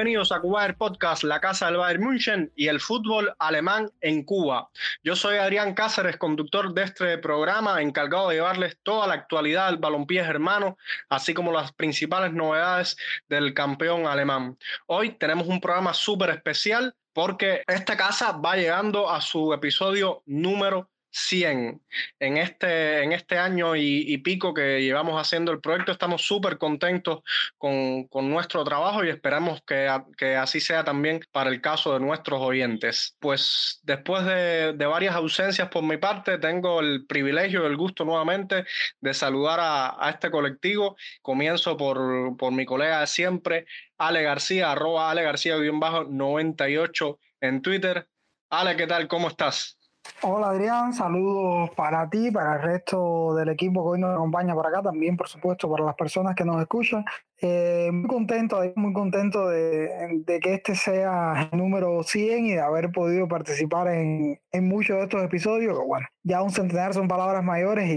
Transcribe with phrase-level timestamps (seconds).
[0.00, 4.70] Bienvenidos a Cuba Podcast, la casa del Bayern München y el fútbol alemán en Cuba.
[5.04, 9.76] Yo soy Adrián Cáceres, conductor de este programa, encargado de llevarles toda la actualidad del
[9.76, 10.78] balompié germano,
[11.10, 12.96] así como las principales novedades
[13.28, 14.56] del campeón alemán.
[14.86, 20.89] Hoy tenemos un programa súper especial porque esta casa va llegando a su episodio número
[21.10, 21.82] 100
[22.18, 25.92] en este, en este año y, pico que llevamos haciendo el proyecto.
[25.92, 27.20] Estamos súper contentos
[27.58, 32.00] con, con, nuestro trabajo y esperamos que, que, así sea también para el caso de
[32.00, 33.16] nuestros oyentes.
[33.18, 38.04] Pues después de, de, varias ausencias por mi parte, tengo el privilegio y el gusto
[38.04, 38.64] nuevamente
[39.00, 40.96] de saludar a, a este colectivo.
[41.22, 43.66] Comienzo por, por mi colega de siempre,
[43.98, 48.08] Ale García, arroba Ale García-98 en Twitter.
[48.50, 49.08] Ale, ¿qué tal?
[49.08, 49.79] ¿Cómo estás?
[50.22, 54.66] Hola Adrián, saludos para ti, para el resto del equipo que hoy nos acompaña por
[54.66, 57.04] acá, también por supuesto para las personas que nos escuchan.
[57.40, 62.92] Eh, muy contento, muy contento de, que este sea el número 100 y de haber
[62.92, 65.78] podido participar en, muchos de estos episodios.
[65.86, 67.88] Bueno, ya un centenar son palabras mayores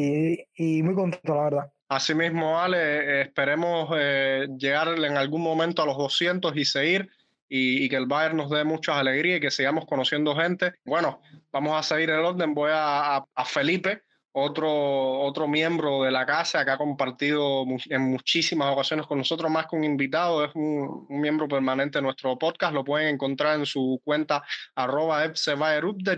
[0.56, 1.72] y, muy contento, la verdad.
[1.90, 7.10] Asimismo, Ale, eh, esperemos eh, llegar en algún momento a los 200 y seguir
[7.56, 10.74] y, que el Bayern nos dé muchas alegrías y que sigamos conociendo gente.
[10.84, 12.56] Bueno, vamos a seguir el orden.
[12.56, 14.02] Voy a, Felipe,
[14.32, 19.68] otro, otro miembro de la casa que ha compartido en muchísimas ocasiones con nosotros, más
[19.68, 22.74] que un invitado, es un, miembro permanente de nuestro podcast.
[22.74, 24.44] Lo pueden encontrar en su cuenta
[24.74, 25.24] arroba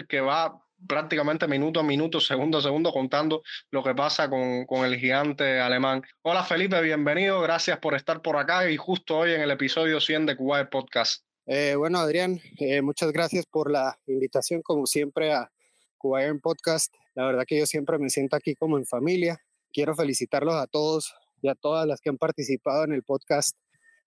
[0.07, 4.85] que va prácticamente minuto a minuto, segundo a segundo, contando lo que pasa con, con,
[4.85, 6.03] el gigante alemán.
[6.21, 10.25] Hola Felipe, bienvenido, gracias por estar por acá y justo hoy en el episodio 100
[10.25, 11.23] de Kuwait Podcast.
[11.47, 15.51] Eh, bueno, Adrián, eh, muchas gracias por la invitación, como siempre, a
[15.97, 16.93] Kuwait Podcast.
[17.13, 19.39] La verdad que yo siempre me siento aquí como en familia.
[19.71, 23.55] Quiero felicitarlos a todos y a todas las que han participado en el podcast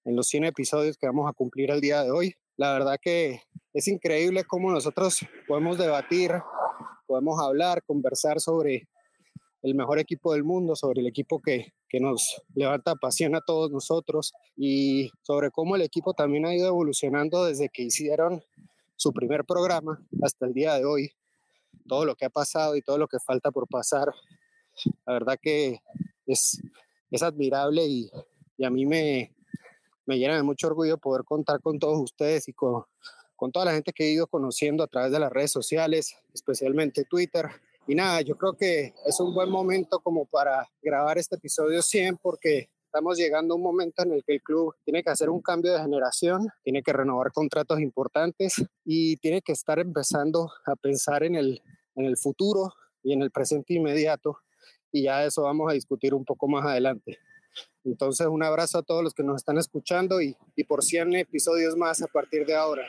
[0.04, 2.34] en los 100 episodios que vamos a cumplir el día de hoy.
[2.56, 6.32] La verdad que es increíble cómo nosotros podemos debatir,
[7.08, 8.86] podemos hablar, conversar sobre
[9.62, 13.70] el mejor equipo del mundo, sobre el equipo que, que nos levanta pasión a todos
[13.70, 18.42] nosotros y sobre cómo el equipo también ha ido evolucionando desde que hicieron
[18.96, 21.10] su primer programa hasta el día de hoy.
[21.88, 24.08] Todo lo que ha pasado y todo lo que falta por pasar.
[25.06, 25.80] La verdad que
[26.26, 26.60] es,
[27.10, 28.10] es admirable y,
[28.58, 29.34] y a mí me,
[30.04, 32.84] me llena de mucho orgullo poder contar con todos ustedes y con,
[33.38, 37.04] con toda la gente que he ido conociendo a través de las redes sociales, especialmente
[37.04, 37.46] Twitter.
[37.86, 42.18] Y nada, yo creo que es un buen momento como para grabar este episodio 100
[42.20, 45.40] porque estamos llegando a un momento en el que el club tiene que hacer un
[45.40, 48.54] cambio de generación, tiene que renovar contratos importantes
[48.84, 51.62] y tiene que estar empezando a pensar en el,
[51.94, 52.72] en el futuro
[53.04, 54.38] y en el presente inmediato.
[54.90, 57.18] Y ya eso vamos a discutir un poco más adelante.
[57.84, 61.76] Entonces, un abrazo a todos los que nos están escuchando y, y por 100 episodios
[61.76, 62.84] más a partir de ahora.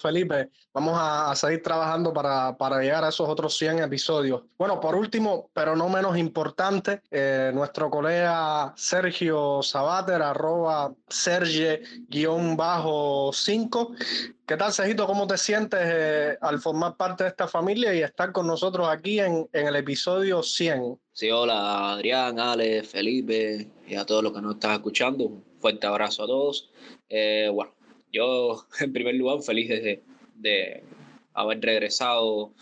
[0.00, 4.40] Felipe, vamos a, seguir trabajando para, para, llegar a esos otros 100 episodios.
[4.56, 13.96] Bueno, por último, pero no menos importante, eh, nuestro colega Sergio Sabater, arroba Serge-5.
[14.46, 15.06] ¿Qué tal, Sergito?
[15.06, 19.20] ¿Cómo te sientes eh, al formar parte de esta familia y estar con nosotros aquí
[19.20, 20.98] en, en el episodio 100?
[21.12, 25.24] Sí, hola Adrián, Ale, Felipe y a todos los que nos están escuchando.
[25.24, 26.70] Un fuerte abrazo a todos.
[27.08, 27.73] Eh, bueno,
[28.14, 30.02] yo, en primer lugar, feliz de,
[30.36, 30.82] de
[31.34, 32.52] haber regresado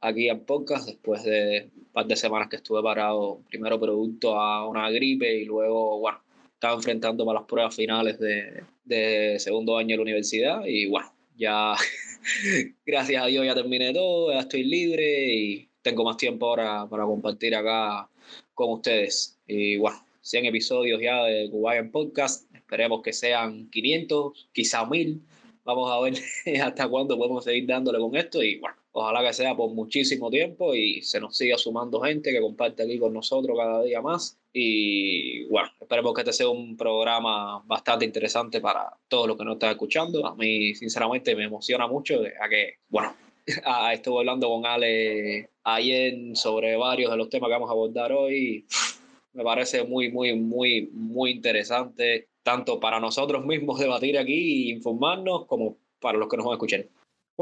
[0.00, 4.66] aquí a podcast después de un par de semanas que estuve parado, primero producto a
[4.66, 6.18] una gripe y luego, bueno,
[6.54, 11.12] estaba enfrentando a las pruebas finales de, de segundo año de la universidad y bueno,
[11.36, 11.74] ya
[12.86, 17.04] gracias a Dios ya terminé todo, ya estoy libre y tengo más tiempo ahora para
[17.04, 18.08] compartir acá
[18.54, 19.38] con ustedes.
[19.46, 22.52] Y bueno, 100 episodios ya de Kuwait Podcast.
[22.54, 25.20] Esperemos que sean 500, quizá 1000.
[25.64, 26.14] Vamos a ver
[26.62, 30.74] hasta cuándo podemos seguir dándole con esto y bueno, ojalá que sea por muchísimo tiempo
[30.74, 34.38] y se nos siga sumando gente que comparte aquí con nosotros cada día más.
[34.52, 39.54] Y bueno, esperemos que este sea un programa bastante interesante para todos los que nos
[39.54, 40.26] están escuchando.
[40.26, 43.14] A mí, sinceramente, me emociona mucho, ya que, bueno,
[43.92, 48.66] estuve hablando con Ale ayer sobre varios de los temas que vamos a abordar hoy
[49.32, 55.46] me parece muy, muy, muy, muy interesante, tanto para nosotros mismos debatir aquí e informarnos,
[55.46, 56.86] como para los que nos van a escuchar.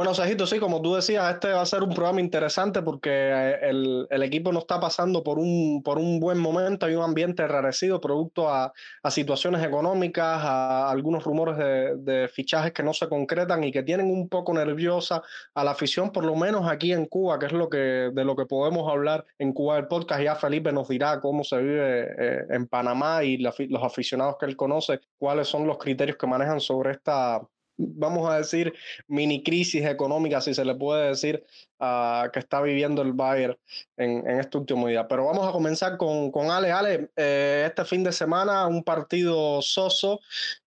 [0.00, 3.68] Bueno, Sajito, sí, como tú decías, este va a ser un programa interesante porque eh,
[3.68, 8.00] el, equipo no está pasando por un, por un buen momento, hay un ambiente enrarecido
[8.00, 8.72] producto a,
[9.10, 14.30] situaciones económicas, a algunos rumores de, fichajes que no se concretan y que tienen un
[14.30, 18.10] poco nerviosa a la afición, por lo menos aquí en Cuba, que es lo que,
[18.10, 20.22] de lo que podemos hablar en Cuba del podcast.
[20.22, 24.56] Ya Felipe nos dirá cómo se vive eh, en Panamá y los aficionados que él
[24.56, 27.42] conoce, cuáles son los criterios que manejan sobre esta
[27.80, 28.72] vamos a decir,
[29.08, 31.44] mini crisis económica, si se le puede decir,
[31.80, 33.56] uh, que está viviendo el Bayern
[33.96, 35.08] en, en, este último día.
[35.08, 36.70] Pero vamos a comenzar con, con Ale.
[36.72, 40.20] Ale, eh, este fin de semana un partido soso.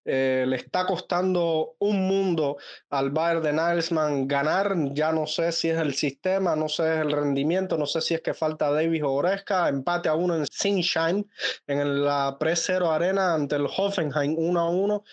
[0.06, 2.58] Eh, le está costando un mundo
[2.90, 4.76] al Bayern de Nagelsmann ganar.
[4.94, 8.02] Ya no sé si es el sistema, no sé si es el rendimiento, no sé
[8.02, 9.70] si es que falta Davis o Oresca.
[9.70, 11.26] Empate a uno en Sunshine,
[11.68, 15.04] en la Pre-Zero Arena ante el Hoffenheim 1 a 1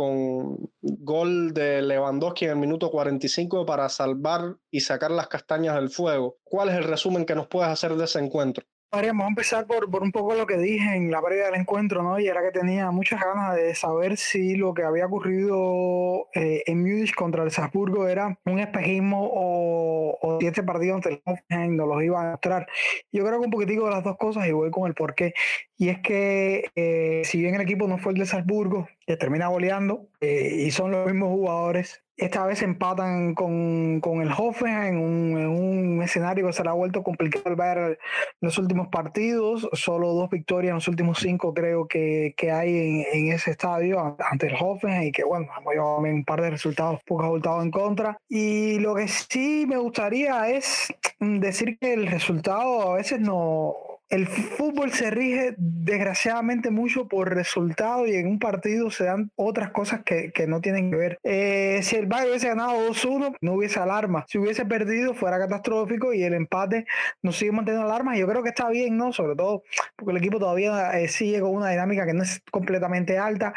[0.00, 5.90] con gol de Lewandowski en el minuto 45 para salvar y sacar las castañas del
[5.90, 6.36] fuego.
[6.44, 8.64] ¿Cuál es el resumen que nos puedes hacer de ese encuentro?
[8.92, 12.18] A empezar por, por, un poco lo que dije en la previa del encuentro, ¿no?
[12.18, 16.80] Y era que tenía muchas ganas de saber si lo que había ocurrido eh, en
[16.82, 21.76] Múnich contra el Salzburgo era un espejismo o, o si este partido ante el Hoffenheim
[21.76, 22.66] nos los iba a mostrar.
[23.12, 25.34] Yo creo que un poquitico de las dos cosas y voy con el porqué.
[25.78, 29.46] Y es que eh, si bien el equipo no fue el de Salzburgo, que termina
[29.46, 34.98] goleando, eh, y son los mismos jugadores, esta vez empatan con, con el Hoffenheim en
[34.98, 37.96] un, en un, escenario que se le ha vuelto complicado en
[38.40, 39.68] los últimos partidos.
[39.72, 44.16] Solo dos victorias en los últimos cinco creo que, que hay en, en, ese estadio
[44.18, 47.70] ante el Hoffenheim y que bueno, hemos llevado un par de resultados, pocos resultados en
[47.70, 48.18] contra.
[48.28, 54.26] Y lo que sí me gustaría es decir que el resultado a veces no el
[54.26, 60.02] fútbol se rige desgraciadamente mucho por resultados y en un partido se dan otras cosas
[60.04, 61.18] que, que no tienen que ver.
[61.22, 64.24] Eh, si el Bayern hubiese ganado 2-1, no hubiese alarma.
[64.28, 66.86] Si hubiese perdido, fuera catastrófico y el empate
[67.22, 68.18] nos sigue manteniendo alarmas.
[68.18, 69.12] Yo creo que está bien, ¿no?
[69.12, 69.62] Sobre todo
[69.94, 73.54] porque el equipo todavía eh, sigue con una dinámica que no es completamente alta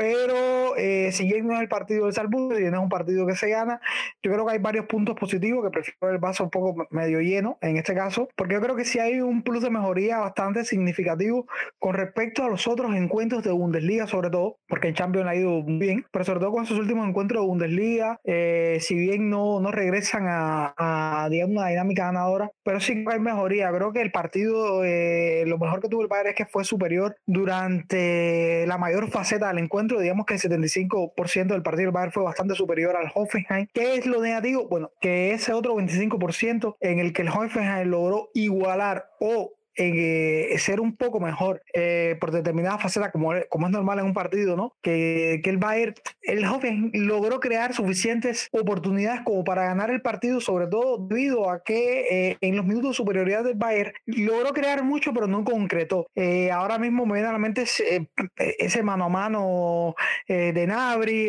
[0.00, 3.26] pero eh, si bien no es el partido del Salzburgo, si bien es un partido
[3.26, 3.82] que se gana,
[4.22, 7.58] yo creo que hay varios puntos positivos que prefiero el vaso un poco medio lleno
[7.60, 11.46] en este caso, porque yo creo que sí hay un plus de mejoría bastante significativo
[11.78, 15.62] con respecto a los otros encuentros de Bundesliga, sobre todo, porque en Champions ha ido
[15.64, 19.70] bien, pero sobre todo con sus últimos encuentros de Bundesliga, eh, si bien no, no
[19.70, 23.70] regresan a, a, digamos, una dinámica ganadora, pero sí hay mejoría.
[23.70, 27.16] Creo que el partido, eh, lo mejor que tuvo el Bayern es que fue superior
[27.26, 32.22] durante la mayor faceta del encuentro digamos que el 75% del partido del Bayern fue
[32.22, 33.66] bastante superior al Hoffenheim.
[33.72, 34.68] ¿Qué es lo negativo?
[34.68, 40.58] Bueno, que ese otro 25% en el que el Hoffenheim logró igualar o en eh,
[40.58, 44.54] ser un poco mejor eh, por determinada faceta, como, como es normal en un partido,
[44.54, 44.74] ¿no?
[44.82, 50.40] Que, que el Bayern, el joven logró crear suficientes oportunidades como para ganar el partido,
[50.42, 54.84] sobre todo debido a que eh, en los minutos de superioridad del Bayern logró crear
[54.84, 56.06] mucho, pero no concretó.
[56.52, 59.94] Ahora mismo me viene a la mente ese, ese mano a mano
[60.28, 61.26] de Nabri,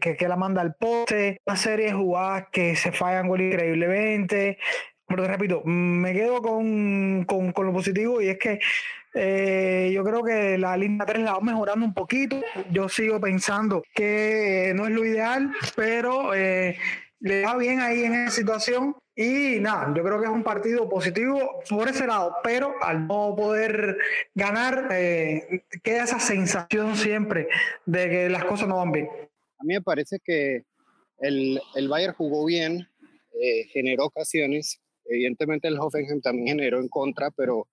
[0.00, 4.58] que, que la manda al poste, una serie de jugadas que se fallan gol increíblemente.
[5.08, 8.60] Pero te repito, me quedo con, con, con lo positivo y es que
[9.14, 12.40] eh, yo creo que la línea 3 la va mejorando un poquito.
[12.70, 16.76] Yo sigo pensando que no es lo ideal, pero eh,
[17.20, 18.96] le va bien ahí en esa situación.
[19.16, 23.34] Y nada, yo creo que es un partido positivo por ese lado, pero al no
[23.34, 23.96] poder
[24.34, 27.48] ganar, eh, queda esa sensación siempre
[27.84, 29.08] de que las cosas no van bien.
[29.58, 30.62] A mí me parece que
[31.18, 32.86] el, el Bayern jugó bien,
[33.40, 37.66] eh, generó ocasiones, Evidentemente el Hoffenheim también generó en contra, pero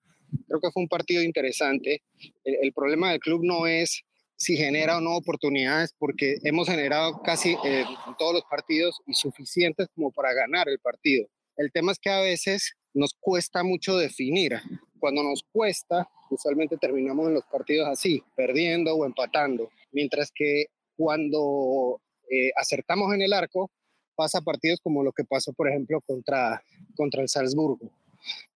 [0.48, 2.02] creo que fue un partido interesante.
[2.44, 4.04] El, problema del club no es
[4.38, 9.14] si genera o no oportunidades, porque hemos generado casi eh, en todos los partidos y
[9.14, 11.28] suficientes como para ganar el partido.
[11.58, 14.60] El tema es que a veces nos cuesta mucho definir.
[15.00, 19.70] Cuando nos cuesta, usualmente terminamos en los partidos así, perdiendo o empatando.
[19.92, 20.66] Mientras que
[20.98, 23.72] cuando eh, acertamos en el arco,
[24.16, 26.64] pasa partidos como lo que pasó, por ejemplo, contra,
[26.96, 27.92] contra el Salzburgo.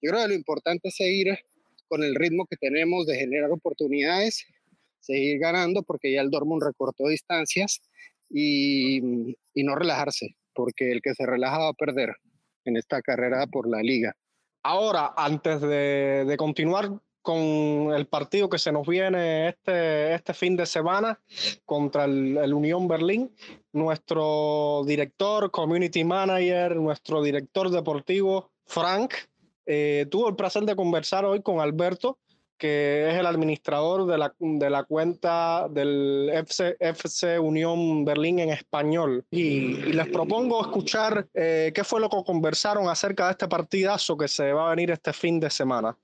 [0.02, 1.38] Yo creo que lo importante es seguir
[1.88, 4.46] con el ritmo que tenemos de generar oportunidades,
[5.00, 7.82] seguir ganando, porque ya el Dortmund recortó distancias
[8.30, 12.16] y, y no relajarse, porque el que se relaja va a perder
[12.66, 14.16] en esta carrera por la liga.
[14.64, 16.90] Ahora, antes de, de continuar,
[17.30, 21.20] con el partido que se nos viene este, este fin de semana
[21.64, 23.30] contra el, el, Unión Berlín.
[23.72, 29.14] Nuestro director, community manager, nuestro director deportivo, Frank,
[29.68, 32.18] eh, tuvo el placer de conversar hoy con Alberto
[32.58, 38.50] que es el administrador de la, de la cuenta del FC, FC Unión Berlín en
[38.50, 39.24] español.
[39.32, 44.28] Y, les propongo escuchar eh, qué fue lo que conversaron acerca de este partidazo que
[44.28, 45.96] se va a venir este fin de semana.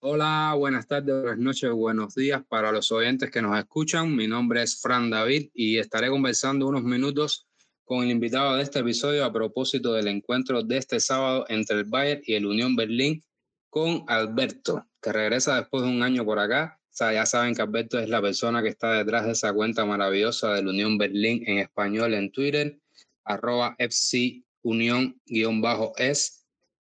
[0.00, 4.14] Hola, buenas tardes, buenas noches, buenos días para los oyentes que nos escuchan.
[4.14, 7.48] Mi nombre es Fran David y estaré conversando unos minutos
[7.82, 11.84] con el invitado de este episodio a propósito del encuentro de este sábado entre el
[11.84, 13.24] Bayern y el Unión Berlín
[13.70, 16.78] con Alberto, que regresa después de un año por acá.
[17.00, 20.54] O ya saben que Alberto es la persona que está detrás de esa cuenta maravillosa
[20.54, 22.78] del Unión Berlín en español en Twitter,
[23.24, 26.37] arroba FC Unión-es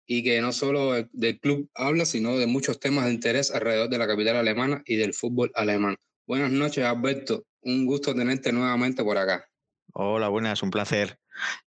[0.07, 3.99] y que no solo del club habla, sino de muchos temas de interés alrededor de
[3.99, 5.97] la capital alemana y del fútbol alemán.
[6.27, 7.45] Buenas noches, Alberto.
[7.63, 9.49] Un gusto tenerte nuevamente por acá.
[9.93, 11.19] Hola, buenas, un placer.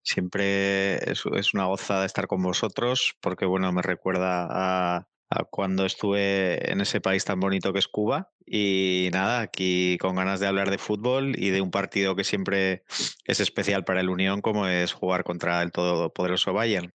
[0.02, 5.84] Siempre es, una goza de estar con vosotros porque, bueno, me recuerda a, a cuando
[5.84, 8.32] estuve en ese país tan bonito que es Cuba.
[8.46, 12.84] Y nada, aquí con ganas de hablar de fútbol y de un partido que siempre
[13.24, 16.92] es especial para el Unión, como es jugar contra el todopoderoso Bayern.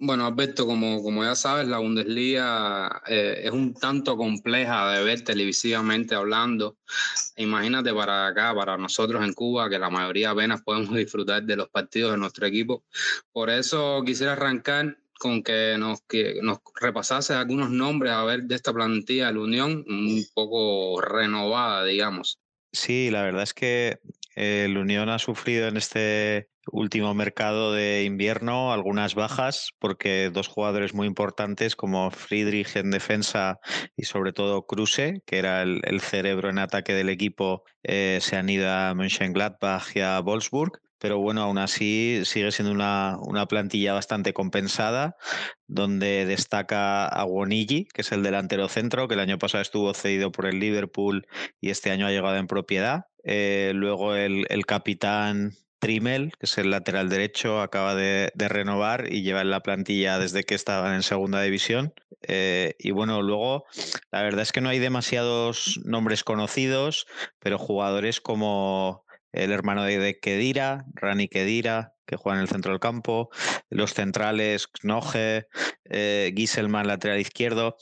[0.00, 5.22] Bueno, Alberto, como, como ya sabes, la Bundesliga eh, es un tanto compleja de ver
[5.22, 6.78] televisivamente hablando.
[7.36, 11.68] Imagínate para acá, para nosotros en Cuba, que la mayoría apenas podemos disfrutar de los
[11.68, 12.84] partidos de nuestro equipo.
[13.32, 18.54] Por eso quisiera arrancar con que nos, que nos repasase algunos nombres a ver de
[18.54, 22.38] esta plantilla de la Unión, un poco renovada, digamos.
[22.72, 23.98] Sí, la verdad es que
[24.38, 30.94] el Unión ha sufrido en este último mercado de invierno algunas bajas porque dos jugadores
[30.94, 33.58] muy importantes como Friedrich en defensa
[33.96, 38.48] y sobre todo Kruse, que era el, cerebro en ataque del equipo, eh, se han
[38.48, 43.92] ido a Mönchengladbach y a Wolfsburg pero bueno, aún así sigue siendo una, una, plantilla
[43.92, 45.16] bastante compensada,
[45.68, 50.32] donde destaca a Wonigi, que es el delantero centro, que el año pasado estuvo cedido
[50.32, 51.26] por el Liverpool
[51.60, 53.04] y este año ha llegado en propiedad.
[53.30, 59.20] Eh, luego el, el, capitán Trimel, que es el lateral derecho, acaba de, renovar y
[59.20, 61.92] lleva en la plantilla desde que estaban en segunda división.
[62.22, 63.66] Eh, y bueno, luego
[64.10, 67.06] la verdad es que no hay demasiados nombres conocidos,
[67.38, 72.80] pero jugadores como el hermano de Kedira, Rani Kedira, que juega en el centro del
[72.80, 73.28] campo,
[73.68, 75.46] los centrales, Knoge,
[75.84, 77.76] eh, Giselman, lateral izquierdo.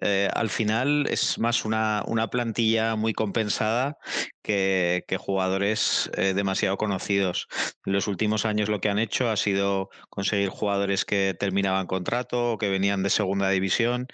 [0.00, 3.98] Eh, al final es más una, una plantilla muy compensada
[4.46, 7.48] que, jugadores eh, demasiado conocidos.
[7.84, 12.52] En los últimos años lo que han hecho ha sido conseguir jugadores que terminaban contrato
[12.52, 14.06] o que venían de segunda división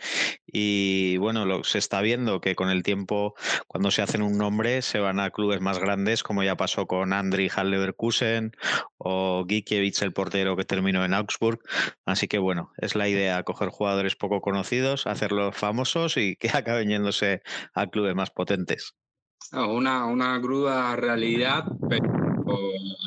[0.47, 3.35] y bueno, lo, se está viendo que con el tiempo
[3.67, 7.13] cuando se hacen un nombre se van a clubes más grandes como ya pasó con
[7.13, 8.53] Andri Hall-Leverkusen
[9.05, 11.61] o Gikiewicz, el portero que terminó en Augsburg.
[12.05, 16.89] Así que bueno, es la idea coger jugadores poco conocidos, hacerlos famosos y que acaben
[16.89, 17.43] yéndose
[17.75, 18.95] a clubes más potentes.
[19.53, 22.07] Una, una cruda realidad, pero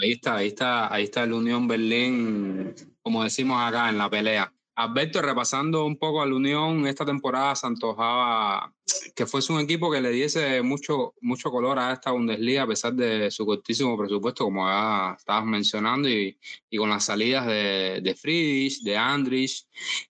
[0.02, 4.55] ahí está, ahí está, ahí está el Unión Berlín, como decimos acá, en la pelea.
[4.76, 8.74] Alberto, repasando un poco al Unión, esta temporada se antojaba
[9.16, 12.94] que fuese un equipo que le diese mucho, mucho color a esta Bundesliga, a pesar
[12.94, 16.38] de su cortísimo presupuesto, como ya estabas mencionando, y,
[16.70, 19.66] y con las salidas de, de Friedrich, de Andrich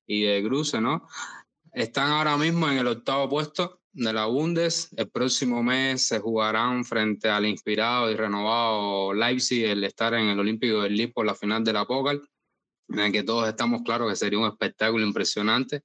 [0.07, 1.07] y de Gruse, ¿no?
[1.71, 4.89] Están ahora mismo en el octavo puesto de la Bundes.
[4.97, 10.39] El próximo mes se jugarán frente al inspirado y renovado Leipzig el estar en el
[10.39, 12.27] Olímpico del Lille por la final de la Pokal,
[12.89, 15.83] en el que todos estamos claros que sería un espectáculo impresionante.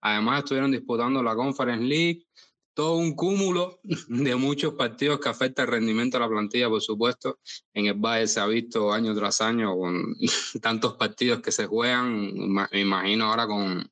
[0.00, 2.26] Además estuvieron disputando la Conference League,
[2.74, 7.38] todo un cúmulo de muchos partidos que afecta el rendimiento de la plantilla, por supuesto.
[7.72, 10.14] En el Valle se ha visto año tras año con
[10.62, 13.90] tantos partidos que se juegan, me imagino ahora con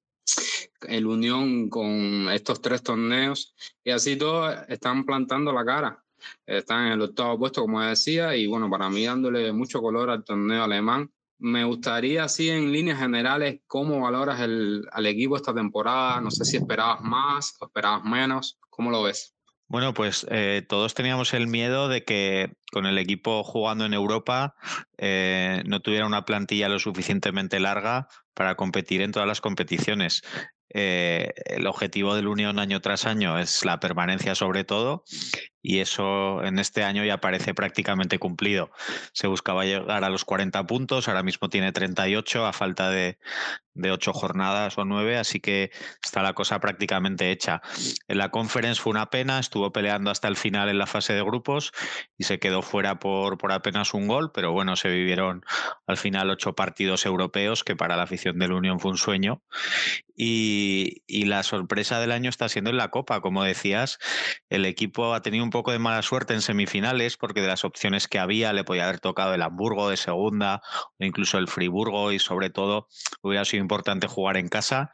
[0.89, 6.05] el Unión con estos tres torneos y así todos están plantando la cara.
[6.47, 10.23] Están en el octavo puesto, como decía, y bueno, para mí dándole mucho color al
[10.23, 11.11] torneo alemán.
[11.41, 16.21] Me gustaría, así en líneas generales, cómo valoras el, al equipo esta temporada.
[16.21, 18.59] No sé si esperabas más o esperabas menos.
[18.69, 19.35] ¿Cómo lo ves?
[19.71, 24.57] Bueno, pues eh, todos teníamos el miedo de que con el equipo jugando en Europa
[24.99, 30.23] eh, no tuviera una plantilla lo suficientemente larga para competir en todas las competiciones.
[30.73, 35.05] Eh, el objetivo del Unión año tras año es la permanencia sobre todo
[35.63, 38.71] y eso en este año ya parece prácticamente cumplido.
[39.13, 43.19] Se buscaba llegar a los 40 puntos, ahora mismo tiene 38 a falta de,
[43.75, 45.71] de ocho jornadas o nueve, así que
[46.03, 47.63] está la cosa prácticamente hecha.
[48.09, 51.23] En la conference fue una pena, estuvo peleando hasta el final en la fase de
[51.23, 51.73] grupos
[52.19, 55.45] y se quedó fuera por, por apenas un gol, pero bueno, se vivieron
[55.87, 59.43] al final ocho partidos europeos, que para la afición de la Unión fue un sueño.
[60.23, 63.23] Y, y, la sorpresa del año está siendo en la Copa.
[63.23, 63.99] Como decías,
[64.51, 68.07] el equipo ha tenido un poco de mala suerte en semifinales porque de las opciones
[68.07, 70.61] que había le podía haber tocado el Hamburgo de segunda
[70.99, 72.87] o incluso el Friburgo y sobre todo
[73.23, 74.91] hubiera sido importante jugar en casa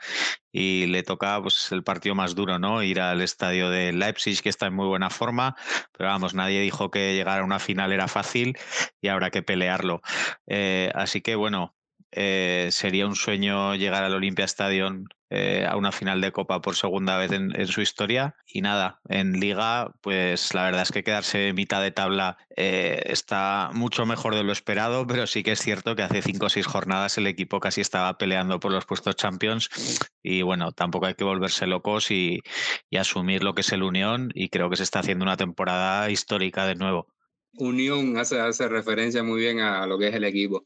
[0.53, 2.83] y le toca pues, el partido más duro, ¿no?
[2.83, 5.57] Ir al estadio de Leipzig, que está en muy buena forma,
[5.93, 8.59] pero vamos, nadie dijo que llegar a una final era fácil
[9.01, 10.01] y habrá que pelearlo.
[10.47, 11.76] Eh, así que bueno,
[12.19, 16.77] eh, sería un sueño llegar al Olympia Stadium eh, a una final de Copa por
[16.77, 18.37] segunda vez en, su historia.
[18.47, 23.71] Y nada, en Liga, pues la verdad es que quedarse mitad de tabla eh, está
[23.75, 26.67] mucho mejor de lo esperado, pero sí que es cierto que hace cinco o seis
[26.67, 29.69] jornadas el equipo casi estaba peleando por los puestos Champions.
[30.23, 32.41] Y bueno, tampoco hay que volverse locos y,
[32.89, 34.31] y asumir lo que es el Unión.
[34.35, 37.09] Y creo que se está haciendo una temporada histórica de nuevo.
[37.59, 40.65] Unión hace, hace referencia muy bien a lo que es el equipo.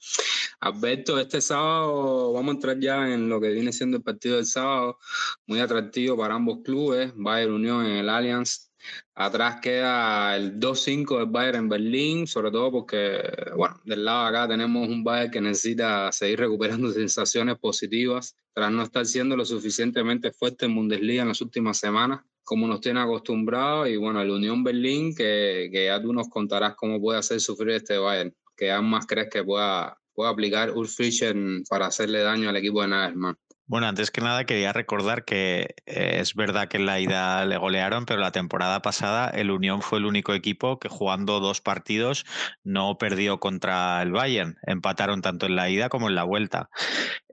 [0.60, 4.46] Alberto, este sábado vamos a entrar ya en lo que viene siendo el partido del
[4.46, 4.98] sábado,
[5.46, 8.70] muy atractivo para ambos clubes, Bayern Unión en el Allianz.
[9.14, 13.20] Atrás queda el 2-5 del Bayern en Berlín, sobre todo porque,
[13.56, 18.72] bueno, del lado de acá tenemos un Bayern que necesita seguir recuperando sensaciones positivas tras
[18.72, 23.00] no estar siendo lo suficientemente fuerte en Bundesliga en las últimas semanas como nos tiene
[23.00, 23.88] acostumbrados.
[23.88, 27.76] Y bueno, el Unión Berlín, que, que, ya tú nos contarás cómo puede hacer sufrir
[27.76, 31.34] este Bayern, que más crees que pueda, pueda aplicar Ulf Fischer
[31.68, 33.36] para hacerle daño al equipo de Nagelsmann.
[33.70, 37.56] Bueno, antes que nada quería recordar que eh, es verdad que en la ida le
[37.56, 42.26] golearon, pero la temporada pasada el Unión fue el único equipo que jugando dos partidos
[42.64, 44.56] no perdió contra el Bayern.
[44.66, 46.68] Empataron tanto en la ida como en la vuelta.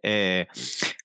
[0.03, 0.45] Eh,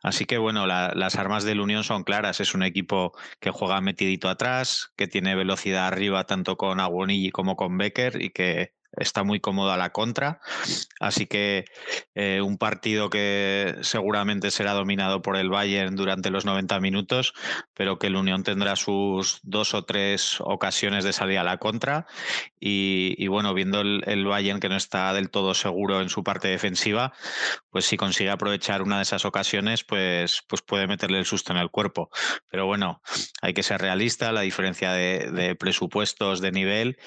[0.03, 2.41] así que bueno, las armas del Unión son claras.
[2.41, 7.57] Es un equipo que juega metidito atrás, que tiene velocidad arriba tanto con Aguonilli como
[7.57, 10.41] con Becker y que está muy cómodo a la contra.
[11.01, 11.65] Así que
[12.15, 17.35] eh, un partido que seguramente será dominado por el Bayern durante los 90 minutos,
[17.75, 22.07] pero que el Unión tendrá sus dos o tres ocasiones de salir a la contra.
[22.61, 27.13] Y, bueno, viendo el, Bayern que no está del todo seguro en su parte defensiva,
[27.73, 31.59] pues si consigue aprovechar una de esas ocasiones, pues, pues puede meterle el susto en
[31.59, 32.11] el cuerpo.
[32.51, 33.01] Pero bueno,
[33.41, 36.99] hay que ser realista, la diferencia de, presupuestos, de nivel,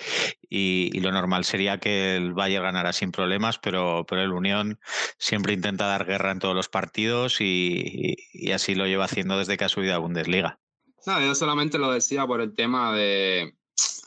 [0.50, 4.80] y lo normal sería que el Valle ganara sin problemas, pero, pero el Unión
[5.18, 8.16] siempre intenta dar guerra en todos los partidos y,
[8.54, 10.60] así lo lleva haciendo desde que ha subido a Bundesliga.
[11.06, 13.54] No, yo solamente lo decía por el tema de,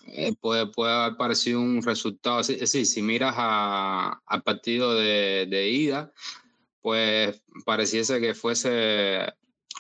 [0.07, 2.43] eh, puede, puede haber parecido un resultado.
[2.43, 6.13] Sí, sí si miras al partido de, ida,
[6.81, 9.27] pues pareciese que fuese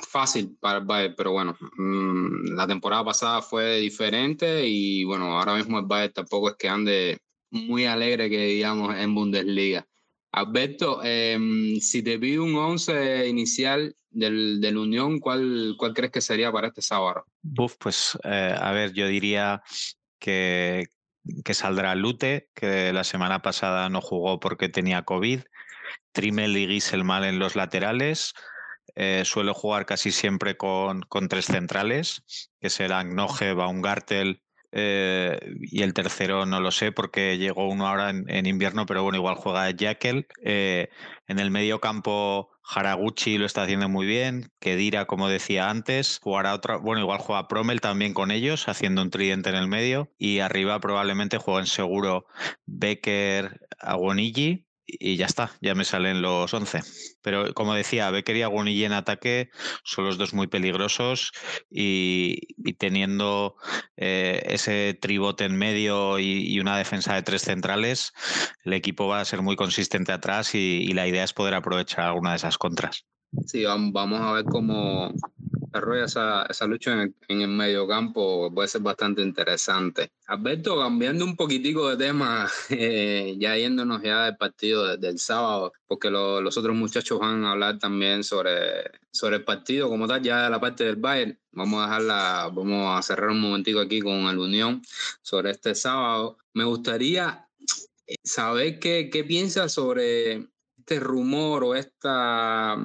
[0.08, 5.56] fácil para el Bayern, pero bueno, mm, la temporada pasada fue diferente y bueno, ahora
[5.56, 7.18] mismo el Bayern tampoco es que ande
[7.50, 9.86] muy alegre que digamos en Bundesliga.
[10.32, 16.20] Alberto, em, si te pido un 11 inicial del, del Unión, ¿cuál, ¿cuál crees que
[16.20, 17.24] sería para este sábado?
[17.78, 19.62] Pues eh, a ver, yo diría
[20.18, 20.88] que,
[21.44, 25.40] que saldrá Lute, que la semana pasada no jugó porque tenía COVID.
[26.18, 28.34] Trimmel y Gieselman en los laterales.
[28.96, 32.24] Eh, suele jugar casi siempre con, tres centrales,
[32.60, 38.10] que serán Noje, Baumgartel eh, y el tercero no lo sé porque llegó uno ahora
[38.10, 40.26] en, invierno, pero bueno, igual juega Jekyll.
[40.42, 40.88] Eh,
[41.28, 44.50] en el medio campo, Haraguchi lo está haciendo muy bien.
[44.58, 46.78] Kedira, como decía antes, jugará otra.
[46.78, 50.10] Bueno, igual juega Promel también con ellos, haciendo un tridente en el medio.
[50.18, 52.26] Y arriba probablemente jueguen seguro
[52.66, 56.80] Becker, Agonigi y ya está, ya me salen los 11.
[57.22, 59.50] Pero como decía, Becker y en ataque
[59.84, 61.32] son los dos muy peligrosos
[61.70, 63.56] y, teniendo
[63.96, 68.12] eh, ese tribote en medio y, una defensa de tres centrales,
[68.64, 72.06] el equipo va a ser muy consistente atrás y, y la idea es poder aprovechar
[72.06, 73.06] alguna de esas contras.
[73.46, 75.12] Sí, vamos a ver cómo,
[75.68, 80.12] desarrolla esa, esa lucha en el, en el medio campo puede ser bastante interesante.
[80.26, 86.10] Alberto, cambiando un poquitico de tema, eh, ya yéndonos ya del partido del sábado, porque
[86.10, 90.50] los otros muchachos van a hablar también sobre, sobre el partido como tal, ya de
[90.50, 91.38] la parte del Bayern.
[91.52, 94.82] Vamos a dejarla, vamos a cerrar un momentico aquí con el Unión
[95.22, 96.38] sobre este sábado.
[96.54, 97.48] Me gustaría
[98.22, 102.78] saber qué, qué piensas sobre este rumor o esta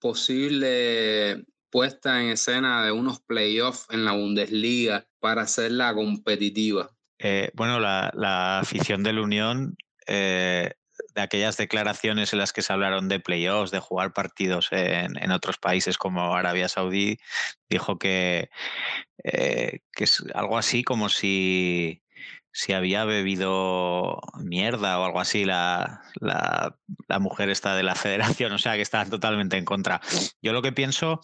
[0.00, 6.90] posible puesta en escena de unos playoffs en la Bundesliga para hacerla competitiva?
[7.18, 10.72] Eh, bueno, la, afición de la Unión, eh,
[11.14, 15.98] aquellas declaraciones en las que se hablaron de playoffs, de jugar partidos en, otros países
[15.98, 17.18] como Arabia Saudí,
[17.68, 18.50] dijo que,
[19.22, 22.02] eh, que es algo así como si
[22.52, 26.74] si había bebido mierda o algo así la, la,
[27.18, 30.00] mujer está de la federación, o sea que está totalmente en contra.
[30.42, 31.20] Yo lo que pienso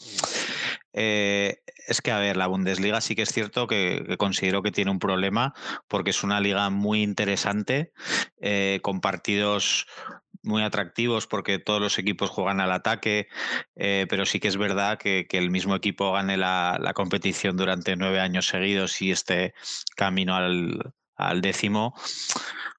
[0.93, 4.91] eh, es que, a ver, la Bundesliga sí que es cierto que, considero que tiene
[4.91, 5.55] un problema
[5.89, 7.93] porque es una liga muy interesante,
[8.41, 9.87] eh, con partidos
[10.43, 13.27] muy atractivos porque todos los equipos juegan al ataque,
[13.75, 17.97] eh, pero sí que es verdad que, el mismo equipo gane la, la, competición durante
[17.97, 19.55] nueve años seguidos y este
[19.97, 21.95] camino al, al décimo,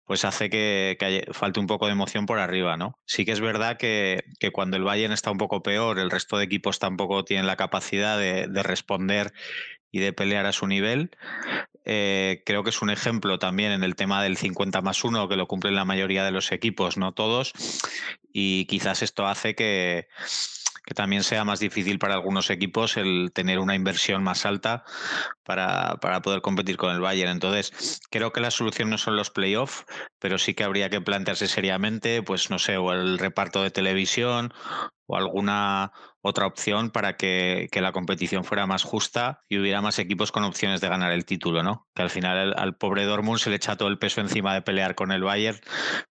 [0.06, 2.98] pues hace que, falte un poco de emoción por arriba, ¿no?
[3.06, 4.24] Sí que es verdad que,
[4.54, 8.18] cuando el Bayern está un poco peor, el resto de equipos tampoco tienen la capacidad
[8.18, 9.34] de, responder
[9.92, 11.12] y de pelear a su nivel.
[11.84, 15.36] Eh, creo que es un ejemplo también en el tema del 50 más 1, que
[15.36, 17.54] lo cumplen la mayoría de los equipos, no todos.
[18.32, 20.08] Y quizás esto hace que,
[20.88, 24.86] que también sea más difícil para algunos equipos el tener una inversión más alta
[25.44, 27.30] para, para, poder competir con el Bayern.
[27.30, 29.84] Entonces, creo que la solución no son los playoffs,
[30.20, 34.54] pero sí que habría que plantearse seriamente, pues no sé, o el reparto de televisión
[35.08, 40.32] o alguna otra opción para que, la competición fuera más justa y hubiera más equipos
[40.32, 41.88] con opciones de ganar el título, ¿no?
[41.96, 44.96] Que al final al, pobre Dortmund se le echa todo el peso encima de pelear
[44.96, 45.60] con el Bayern,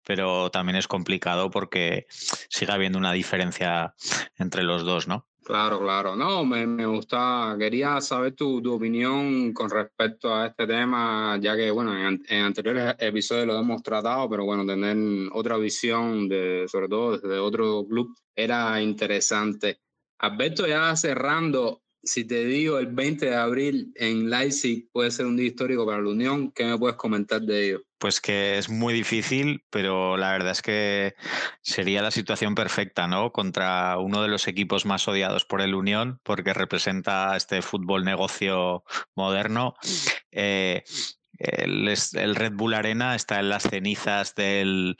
[0.05, 3.95] pero también es complicado porque sigue habiendo una diferencia
[4.37, 5.27] entre los dos, ¿no?
[5.45, 6.17] Claro, claro.
[6.17, 7.55] No, me, me gusta.
[7.59, 12.95] Quería saber tu, opinión con respecto a este tema, ya que, bueno, en, en, anteriores
[12.99, 14.97] episodios lo hemos tratado, pero bueno, tener
[15.33, 19.81] otra visión, de, sobre todo desde otro club, era interesante.
[20.21, 25.37] Alberto, ya cerrando, si te digo el 20 de abril en Leipzig puede ser un
[25.37, 27.83] día histórico para la Unión, ¿qué me puedes comentar de ello?
[27.99, 31.15] Pues que es muy difícil, pero la verdad es que
[31.63, 33.33] sería la situación perfecta, ¿no?
[33.33, 38.85] Contra uno de los equipos más odiados por el Unión, porque representa este fútbol negocio
[39.15, 39.75] moderno.
[40.31, 40.85] Eh,
[41.39, 44.97] el, Red Bull Arena está en las cenizas del,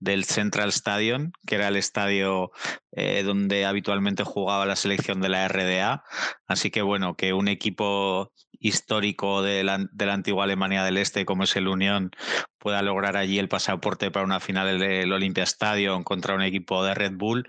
[0.00, 2.50] del Central Stadium, que era el estadio
[2.92, 6.04] eh, donde habitualmente jugaba la selección de la RDA.
[6.46, 11.24] Así que bueno, que un equipo histórico de la, de la, antigua Alemania del Este,
[11.24, 12.10] como es el Unión,
[12.58, 16.94] pueda lograr allí el pasaporte para una final del Olympia Stadium contra un equipo de
[16.94, 17.48] Red Bull,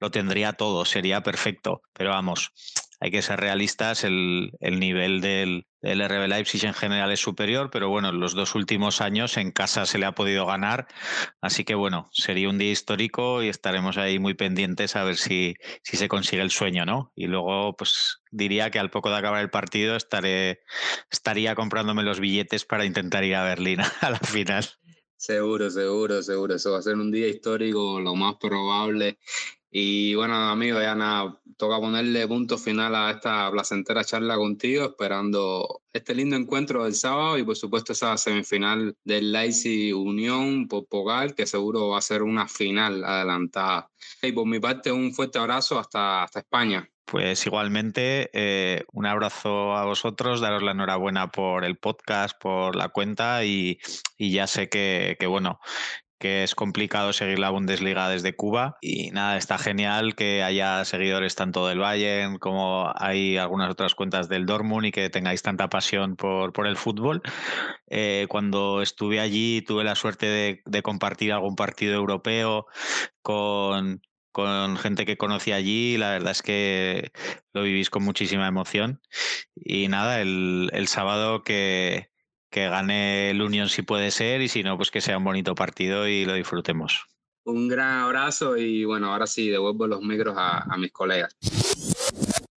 [0.00, 1.82] lo tendría todo, sería perfecto.
[1.92, 2.52] Pero vamos,
[3.00, 8.08] hay que ser realistas, el, nivel del, RB Leipzig en general es superior, pero bueno,
[8.08, 10.86] en los dos últimos años en casa se le ha podido ganar,
[11.40, 15.54] así que bueno, sería un día histórico y estaremos ahí muy pendientes a ver si,
[15.82, 17.12] si se consigue el sueño, ¿no?
[17.14, 20.60] Y luego, pues diría que al poco de acabar el partido estaré,
[21.10, 24.66] estaría comprándome los billetes para intentar ir a Berlín a la final.
[25.18, 26.54] Seguro, seguro, seguro.
[26.54, 29.18] Eso va a ser un día histórico, lo más probable.
[29.78, 35.82] Y bueno, amigo, ya nada, toca ponerle punto final a esta placentera charla contigo, esperando
[35.92, 41.44] este lindo encuentro del sábado y por supuesto esa semifinal del Leipzig Unión Pogal, que
[41.44, 43.90] seguro va a ser una final adelantada.
[44.22, 46.88] Y por mi parte, un fuerte abrazo hasta, hasta España.
[47.04, 52.88] Pues igualmente, eh, un abrazo a vosotros, daros la enhorabuena por el podcast, por la
[52.88, 53.78] cuenta y,
[54.16, 55.60] y ya sé que, que, bueno,
[56.18, 61.34] que es complicado seguir la Bundesliga desde Cuba y nada, está genial que haya seguidores
[61.34, 66.16] tanto del Bayern como hay algunas otras cuentas del Dortmund y que tengáis tanta pasión
[66.16, 67.22] por, por el fútbol.
[67.88, 72.66] Eh, cuando estuve allí tuve la suerte de, de compartir algún partido europeo
[73.22, 74.00] con,
[74.32, 75.96] con gente que conocí allí.
[75.96, 77.10] La verdad es que
[77.52, 79.00] lo vivís con muchísima emoción.
[79.54, 82.10] Y nada, el, el sábado que,
[82.56, 85.54] que gane el Unión si puede ser y si no, pues que sea un bonito
[85.54, 87.04] partido y lo disfrutemos.
[87.44, 91.36] Un gran abrazo y bueno, ahora sí, devuelvo los micros a, mis colegas.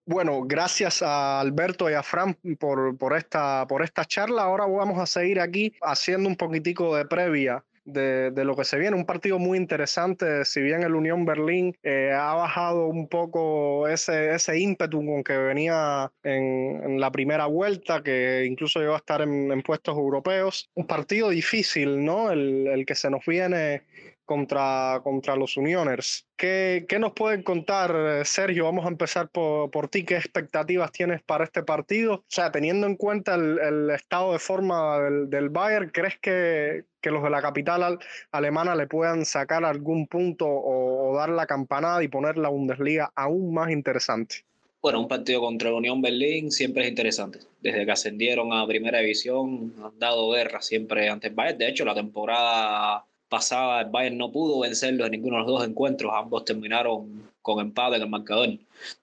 [0.05, 4.43] Bueno, gracias a Alberto y a Fran por, por, esta, por esta charla.
[4.43, 8.95] Ahora vamos a seguir aquí haciendo un poquitico de previa de, lo que se viene.
[8.95, 14.33] Un partido muy interesante, si bien el Unión Berlín eh, ha bajado un poco ese,
[14.33, 19.61] ese ímpetu con que venía en, la primera vuelta, que incluso llegó a estar en,
[19.61, 20.69] puestos europeos.
[20.73, 22.31] Un partido difícil, ¿no?
[22.31, 23.83] El, el que se nos viene
[24.29, 26.27] contra, contra los Unioners.
[26.37, 28.65] ¿Qué, ¿Qué, nos pueden contar, eh, Sergio?
[28.65, 30.05] Vamos a empezar por, por, ti.
[30.05, 32.13] ¿Qué expectativas tienes para este partido?
[32.13, 36.83] O sea, teniendo en cuenta el, el estado de forma del, del Bayern, ¿crees que,
[37.01, 37.97] que, los de la capital
[38.31, 43.11] alemana le puedan sacar algún punto o, o, dar la campanada y poner la Bundesliga
[43.15, 44.45] aún más interesante?
[44.79, 47.39] Bueno, un partido contra la Unión Berlín siempre es interesante.
[47.61, 51.57] Desde que ascendieron a Primera División han dado guerra siempre ante el Bayern.
[51.57, 55.67] De hecho, la temporada pasada el Bayern no pudo vencerlo en ninguno de los dos
[55.67, 58.49] encuentros, ambos terminaron con empate en el marcador.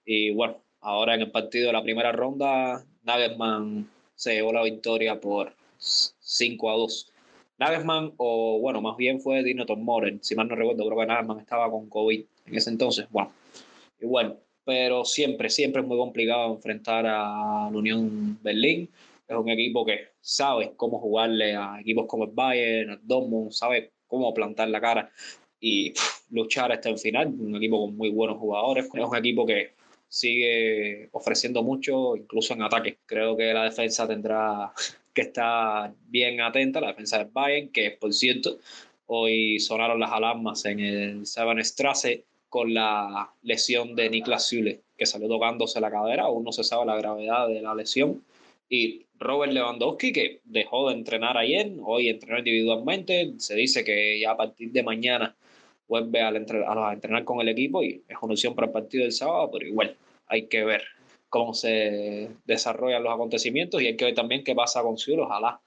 [0.05, 5.19] Y bueno, ahora en el partido de la primera ronda, Nagelsmann se llevó la victoria
[5.19, 7.11] por 5 a 2.
[7.59, 11.39] Nagelsmann, o bueno, más bien fue Dino Moren, si mal no recuerdo, creo que Nagelsmann
[11.39, 13.07] estaba con COVID en ese entonces.
[13.09, 13.31] Bueno,
[13.99, 18.89] igual, pero siempre, siempre es muy complicado enfrentar a la Unión Berlín.
[19.27, 23.91] Es un equipo que sabe cómo jugarle a equipos como el Bayern, el Dortmund, sabe
[24.07, 25.11] cómo plantar la cara
[25.59, 25.93] y
[26.31, 27.27] luchar hasta el final.
[27.27, 28.85] Un equipo con muy buenos jugadores.
[28.85, 29.71] Es un equipo que
[30.07, 32.99] sigue ofreciendo mucho, incluso en ataque.
[33.05, 34.71] Creo que la defensa tendrá
[35.13, 38.59] que estar bien atenta, la defensa del Bayern, que por cierto,
[39.07, 45.27] hoy sonaron las alarmas en el Strasse con la lesión de Niklas Süle, que salió
[45.27, 48.23] tocándose la cadera, aún no se sabe la gravedad de la lesión.
[48.69, 54.31] Y Robert Lewandowski, que dejó de entrenar ayer, hoy entrenó individualmente, se dice que ya
[54.31, 55.35] a partir de mañana
[55.87, 59.13] vuelve a, a entrenar con el equipo y es una opción para el partido del
[59.13, 59.95] sábado, pero igual
[60.27, 60.83] hay que ver
[61.29, 65.23] cómo se desarrollan los acontecimientos y hay que ver también qué pasa con Cielo.
[65.23, 65.59] Ojalá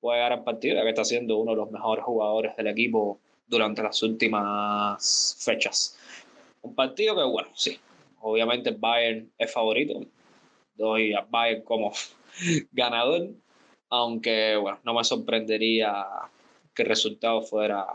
[0.00, 3.18] pueda llegar al partido, ya que está siendo uno de los mejores jugadores del equipo
[3.46, 5.98] durante las últimas fechas.
[6.62, 7.78] Un partido que, bueno, sí,
[8.20, 10.00] obviamente Bayern es favorito.
[10.74, 11.92] Doy a Bayern como
[12.72, 13.30] ganador,
[13.90, 16.06] aunque, bueno, no me sorprendería
[16.74, 17.86] que el resultado fuera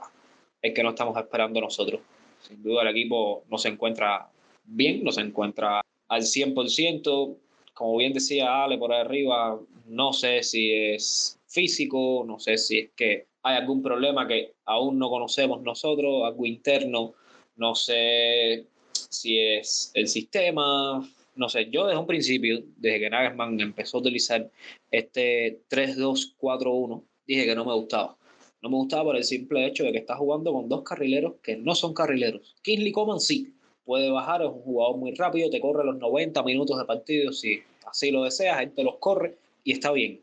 [0.61, 2.01] el que no estamos esperando nosotros.
[2.41, 4.29] Sin duda el equipo no se encuentra
[4.63, 7.37] bien, no se encuentra al 100%.
[7.73, 12.91] Como bien decía Ale por arriba, no sé si es físico, no sé si es
[12.95, 17.13] que hay algún problema que aún no conocemos nosotros, algo interno,
[17.55, 21.07] no sé si es el sistema,
[21.39, 24.51] no sé, yo desde un principio, desde que Nagelsmann empezó a utilizar
[24.91, 28.17] este 3-2-4-1, dije que no me gustaba.
[28.61, 31.55] No me gustaba por el simple hecho de que está jugando con dos carrileros que
[31.55, 32.57] no son carrileros.
[32.61, 33.53] Kingsley Coman sí,
[33.85, 37.61] puede bajar, es un jugador muy rápido, te corre los 90 minutos de partido si
[37.89, 40.19] así lo deseas, él te los corre y está bien.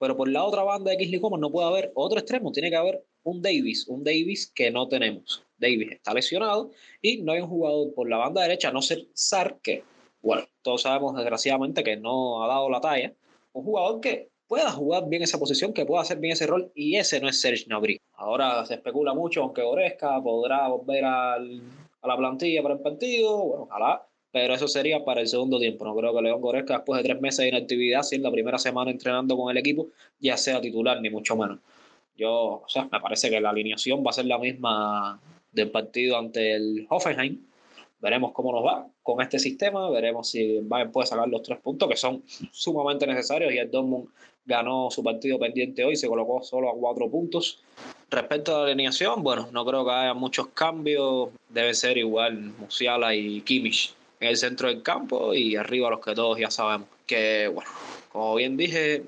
[0.00, 2.76] Pero por la otra banda de Kingsley Coman no puede haber otro extremo, tiene que
[2.76, 5.44] haber un Davis, un Davis que no tenemos.
[5.58, 9.60] Davis está lesionado y no hay un jugador por la banda derecha, no ser Sar,
[9.62, 9.84] que,
[10.22, 13.12] bueno, todos sabemos desgraciadamente que no ha dado la talla.
[13.52, 16.96] Un jugador que pueda jugar bien esa posición, que pueda hacer bien ese rol, y
[16.96, 18.00] ese no es Serge Gnabry.
[18.14, 21.62] Ahora se especula mucho, aunque Goretzka podrá volver al,
[22.02, 25.84] a la plantilla para el partido, bueno, ojalá, pero eso sería para el segundo tiempo.
[25.84, 28.58] No creo que León Goretzka, después de tres meses de inactividad, si en la primera
[28.58, 31.58] semana entrenando con el equipo, ya sea titular, ni mucho menos.
[32.16, 35.20] Yo, o sea, me parece que la alineación va a ser la misma
[35.52, 37.40] del partido ante el Hoffenheim.
[38.00, 41.88] Veremos cómo nos va con este sistema, veremos si Bayern puede sacar los tres puntos
[41.88, 44.08] que son sumamente necesarios y el Dortmund
[44.46, 47.62] ganó su partido pendiente hoy, se colocó solo a cuatro puntos.
[48.10, 53.14] Respecto a la alineación, bueno, no creo que haya muchos cambios, debe ser igual Musiala
[53.14, 56.88] y Kimmich en el centro del campo y arriba los que todos ya sabemos.
[57.06, 57.70] Que, bueno,
[58.10, 59.04] como bien dije,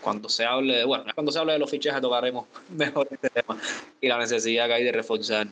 [0.00, 3.58] cuando se hable de, bueno, cuando se hable de los fichajes tocaremos mejor este tema
[4.00, 5.46] y la necesidad que hay de reforzar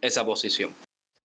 [0.00, 0.74] esa posición.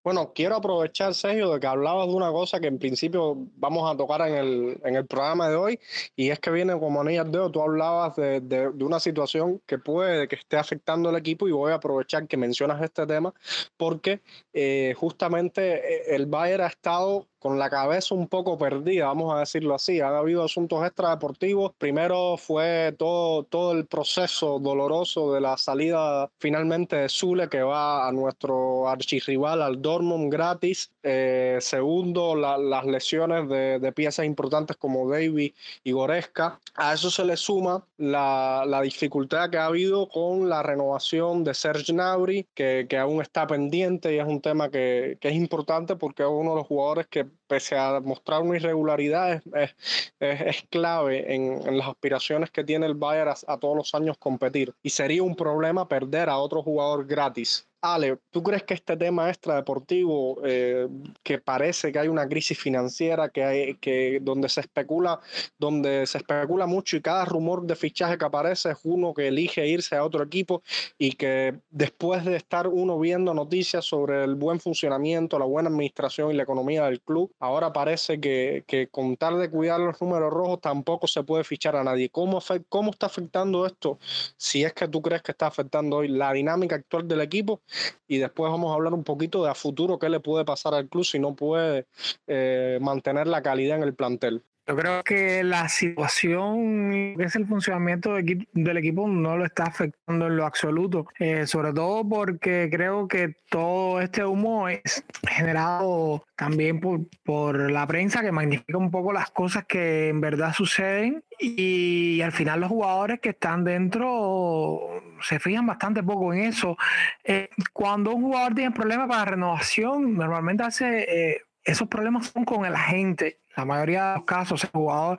[0.07, 3.97] Bueno, quiero aprovechar, Sergio, de que hablabas de una cosa que en principio vamos a
[3.97, 5.79] tocar en el, en el programa de hoy,
[6.15, 7.51] y es que viene como anillas dedo.
[7.51, 11.51] Tú hablabas de, de, de, una situación que puede que esté afectando al equipo, y
[11.51, 13.33] voy a aprovechar que mencionas este tema,
[13.75, 14.21] porque
[14.53, 19.39] eh, justamente eh, el Bayern ha estado con la cabeza un poco perdida, vamos a
[19.39, 20.01] decirlo así.
[20.01, 21.71] Han habido asuntos extradeportivos.
[21.77, 28.05] Primero fue todo, todo el proceso doloroso de la salida finalmente de Zule, que va
[28.05, 30.91] a nuestro archirrival, al Dortmund, gratis.
[31.03, 35.55] Eh, segundo, la, las lesiones de, de, piezas importantes como Davy
[35.85, 36.59] y Goreska.
[36.75, 41.53] A eso se le suma la, la, dificultad que ha habido con la renovación de
[41.53, 45.95] Serge Gnabry, que, que aún está pendiente y es un tema que, que es importante
[45.95, 49.75] porque es uno de los jugadores que pese a mostrar una irregularidad, es,
[50.19, 53.95] es, es clave en, en, las aspiraciones que tiene el Bayern a, a, todos los
[53.95, 54.73] años competir.
[54.81, 57.67] Y sería un problema perder a otro jugador gratis.
[57.81, 60.87] Ale, ¿tú crees que este tema extradeportivo, eh,
[61.21, 65.19] que parece que hay una crisis financiera, que hay, que donde se especula,
[65.59, 69.67] donde se especula mucho y cada rumor de fichaje que aparece es uno que elige
[69.67, 70.63] irse a otro equipo
[70.97, 76.31] y que después de estar uno viendo noticias sobre el buen funcionamiento, la buena administración
[76.31, 80.33] y la economía del club, ahora parece que, que con tal de cuidar los números
[80.33, 82.09] rojos tampoco se puede fichar a nadie.
[82.09, 83.99] ¿Cómo, ¿Cómo está afectando esto?
[84.35, 87.61] Si es que tú crees que está afectando hoy la dinámica actual del equipo
[88.07, 90.87] y después vamos a hablar un poquito de a futuro qué le puede pasar al
[90.89, 91.87] club si no puede
[92.27, 94.43] eh, mantener la calidad en el plantel.
[94.67, 100.27] Yo creo que la situación que es el funcionamiento del equipo no lo está afectando
[100.27, 106.81] en lo absoluto, eh, sobre todo porque creo que todo este humo es generado también
[106.81, 112.19] por, por la prensa que magnifica un poco las cosas que en verdad suceden y,
[112.21, 116.75] al final los jugadores que están dentro se fijan bastante poco en eso.
[117.23, 121.05] Eh, cuando un jugador tiene problemas para renovación, normalmente hace...
[121.07, 125.17] Eh, esos problemas son con el agente la mayoría de los casos, el jugador,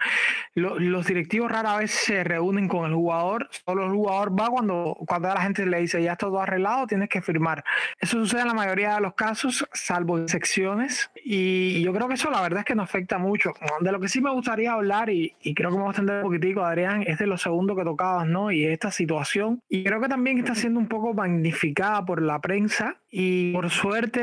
[0.55, 5.29] los directivos rara vez se reúnen con el jugador, solo el jugador va cuando, cuando
[5.29, 7.65] la gente le dice ya está todo arreglado, tienes que firmar.
[8.01, 12.31] Eso sucede en la mayoría de los casos, salvo excepciones, y yo creo que eso
[12.31, 13.53] la verdad es que no afecta mucho.
[13.81, 16.23] De lo que sí me gustaría hablar, y, creo que me voy a extender un
[16.23, 18.53] poquitico, Adrián, es de lo segundo que tocabas, ¿no?
[18.53, 22.97] Y esta situación, y creo que también está siendo un poco magnificada por la prensa,
[23.11, 24.21] y por suerte,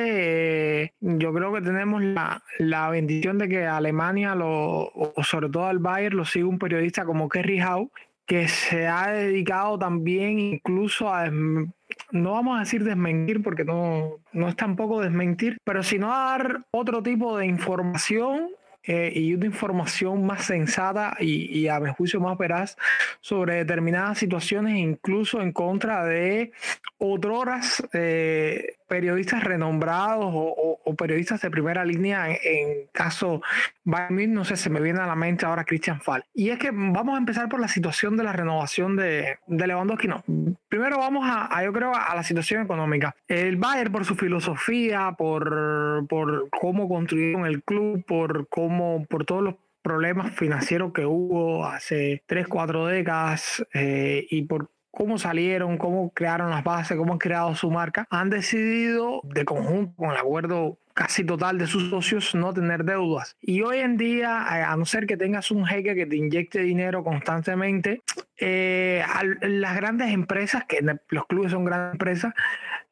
[0.84, 5.66] eh, yo creo que tenemos la, la bendición de que Alemania lo, o sobre todo
[5.66, 7.90] al Bayern, lo sigue un periodista como Kerry Howe,
[8.26, 14.48] que se ha dedicado también incluso a, no vamos a decir desmentir, porque no, no
[14.48, 18.50] es tampoco desmentir, pero sino a dar otro tipo de información
[18.88, 22.78] eh, y una información más sensata y, y, a mi juicio más veraz
[23.20, 26.52] sobre determinadas situaciones, incluso en contra de
[26.98, 33.42] otras eh, periodistas renombrados o, periodistas de primera línea, en, caso
[33.84, 36.24] Bayern no sé, se me viene a la mente ahora Christian Fall.
[36.34, 40.08] Y es que vamos a empezar por la situación de la renovación de, de Lewandowski.
[40.08, 40.24] No,
[40.70, 43.14] primero vamos a, yo creo, a la situación económica.
[43.28, 48.75] El Bayern por su filosofía, por, por cómo construyeron el club, por cómo,
[49.10, 55.18] por todos los problemas financieros que hubo hace 3, 4 décadas eh, y por cómo
[55.18, 60.12] salieron, cómo crearon las bases, cómo han creado su marca, han decidido de conjunto con
[60.12, 63.36] el acuerdo casi total de sus socios no tener deudas.
[63.42, 66.62] Y hoy en día, eh, a no ser que tengas un jeque que te inyecte
[66.62, 68.02] dinero constantemente,
[68.40, 69.04] eh,
[69.42, 72.34] las grandes empresas, que los clubes son grandes empresas,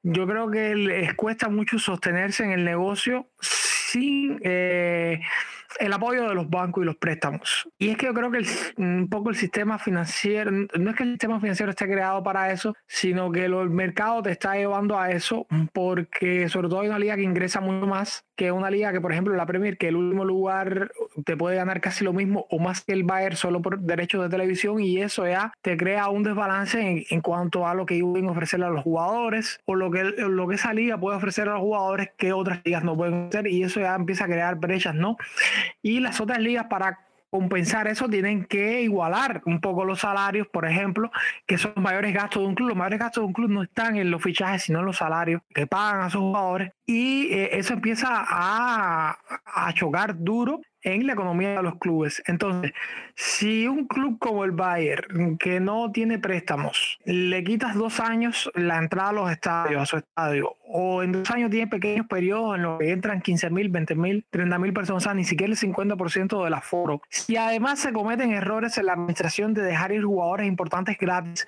[0.04, 4.40] yo creo que les cuesta mucho sostenerse en el negocio sin...
[4.44, 5.22] Eh,
[5.80, 7.70] el apoyo de los bancos y los préstamos.
[7.78, 8.46] Y es que yo creo que
[8.78, 12.76] un poco el sistema financiero, no es que el sistema financiero esté creado para eso,
[12.88, 17.16] sino que el mercado te está llevando a eso porque sobre todo hay una liga
[17.16, 20.26] que ingresa mucho más que una liga que, por ejemplo, la Premier, que el último
[20.26, 20.92] lugar
[21.26, 24.30] te puede ganar casi lo mismo o más que el Bayern solo por derechos de
[24.30, 28.66] televisión y eso ya te crea un desbalance en, cuanto a lo que pueden ofrecerle
[28.66, 32.12] a los jugadores o lo que, lo que esa liga puede ofrecer a los jugadores
[32.18, 35.18] que otras ligas no pueden hacer y eso ya empieza a crear brechas, ¿no?
[35.82, 37.00] Y las otras ligas para
[37.34, 41.12] compensar eso tienen que igualar un poco los salarios, por ejemplo,
[41.48, 42.70] que son mayores gastos de un club.
[42.70, 45.42] Los mayores gastos de un club no están en los fichajes, sino en los salarios
[45.52, 46.74] que pagan a sus jugadores.
[46.86, 52.22] Y eh, eso empieza a, a chocar duro en la economía de los clubes.
[52.28, 52.74] Entonces,
[53.16, 58.78] si un club como el Bayern, que no tiene préstamos, le quitas dos años la
[58.78, 62.64] entrada a los estadios, a su estadio, o en dos años tiene pequeños periodos en
[62.64, 65.60] los que entran 15 mil, 20 mil, 30 mil personas, o sea, ni siquiera el
[65.60, 67.02] 50% del aforo.
[67.10, 71.48] Si además se cometen errores en la administración de dejar ir jugadores importantes gratis,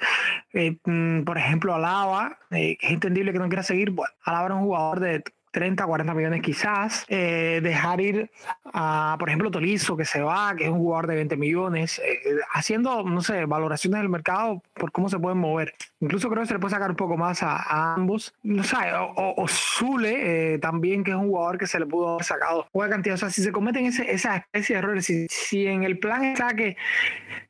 [0.54, 3.94] eh, mm, por ejemplo, Alaba, eh, es entendible que no quiera seguir,
[4.24, 5.24] Alaba era un jugador de
[5.56, 7.06] 30, 40 millones quizás.
[7.08, 8.30] Eh, dejar ir
[8.74, 12.20] a, por ejemplo, Tolizo, que se va, que es un jugador de 20 millones, eh,
[12.54, 15.74] haciendo, no sé, valoraciones del mercado por cómo se pueden mover.
[16.02, 18.34] Incluso creo que se le puede sacar un poco más a, ambos.
[18.44, 18.76] No sé,
[19.16, 22.90] o, Zule eh, también, que es un jugador que se le pudo haber sacado una
[22.90, 23.16] cantidad.
[23.16, 26.26] O sea, si se cometen ese, esa especie de errores, si, si en el plan
[26.26, 26.76] está que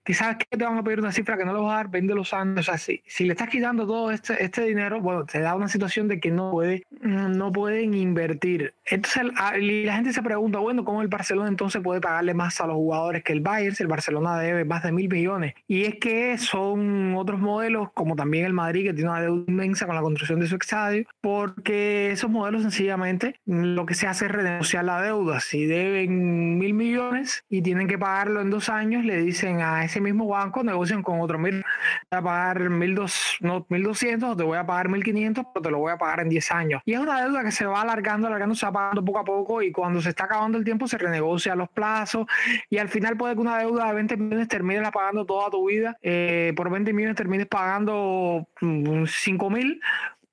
[0.06, 1.90] que sabes que te van a pedir una cifra que no le vas a dar,
[1.90, 2.60] vende los años.
[2.60, 5.68] O sea, si, si le estás quitando todo este, este dinero, bueno, te da una
[5.68, 8.74] situación de que no, puede, no pueden invertir.
[8.86, 12.76] Entonces, la gente se pregunta, bueno, ¿cómo el Barcelona entonces puede pagarle más a los
[12.76, 15.54] jugadores que el Bayern si el Barcelona debe más de mil millones?
[15.68, 19.86] Y es que son otros modelos, como también el Madrid, que tiene una deuda inmensa
[19.86, 24.32] con la construcción de su estadio, porque esos modelos sencillamente lo que se hace es
[24.32, 25.40] renegociar la deuda.
[25.40, 30.02] Si deben mil millones y tienen que pagarlo en dos años, le dicen a ese
[30.02, 31.64] mismo banco negocian con otro, mil,
[32.12, 35.72] voy a pagar mil dos, no, 1200 o te voy a pagar 1500, pero te
[35.72, 36.82] lo voy a pagar en 10 años.
[36.86, 39.62] Y es una deuda que se va alargando, alargando, se va pagando poco a poco
[39.62, 42.26] y cuando se está acabando el tiempo se renegocia los plazos
[42.70, 45.98] y al final puede que una deuda de 20 millones termines pagando toda tu vida,
[46.02, 49.82] eh, por 20 millones termines pagando 5 mm, mil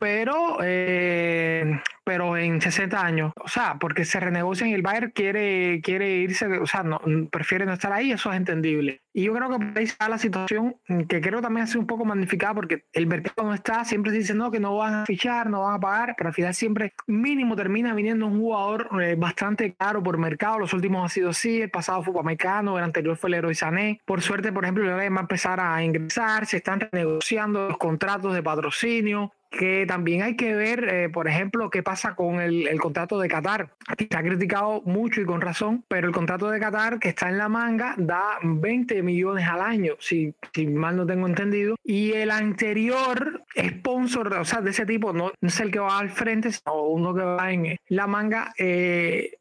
[0.03, 3.32] pero, eh, pero en 60 años.
[3.40, 7.00] O sea, porque se renegocia y el Bayern quiere, quiere irse, o sea, no,
[7.30, 9.00] prefiere no estar ahí, eso es entendible.
[9.12, 10.74] Y yo creo que ahí está la situación
[11.09, 14.18] que creo también ha sido un poco magnificada porque el mercado no está, siempre se
[14.18, 16.94] dice no, que no van a fichar, no van a pagar, pero al final siempre
[17.07, 20.59] mínimo termina viniendo un jugador eh, bastante caro por mercado.
[20.59, 24.00] Los últimos han sido así, el pasado fue Pamecano, el anterior fue Leroy Sané.
[24.05, 28.34] Por suerte, por ejemplo, el va a empezar a ingresar, se están renegociando los contratos
[28.34, 33.20] de patrocinio, que también hay que ver, eh, por ejemplo, qué pasa con el, contrato
[33.20, 33.68] de Qatar.
[33.98, 37.38] Se ha criticado mucho y con razón, pero el contrato de Qatar que está en
[37.38, 41.76] la manga da 20 millones al año, si, si mal no tengo entendido.
[41.84, 45.98] Y el anterior sponsor, o sea, de ese tipo, no, no es el que va
[45.98, 49.32] al frente, sino uno que va en la manga, eh,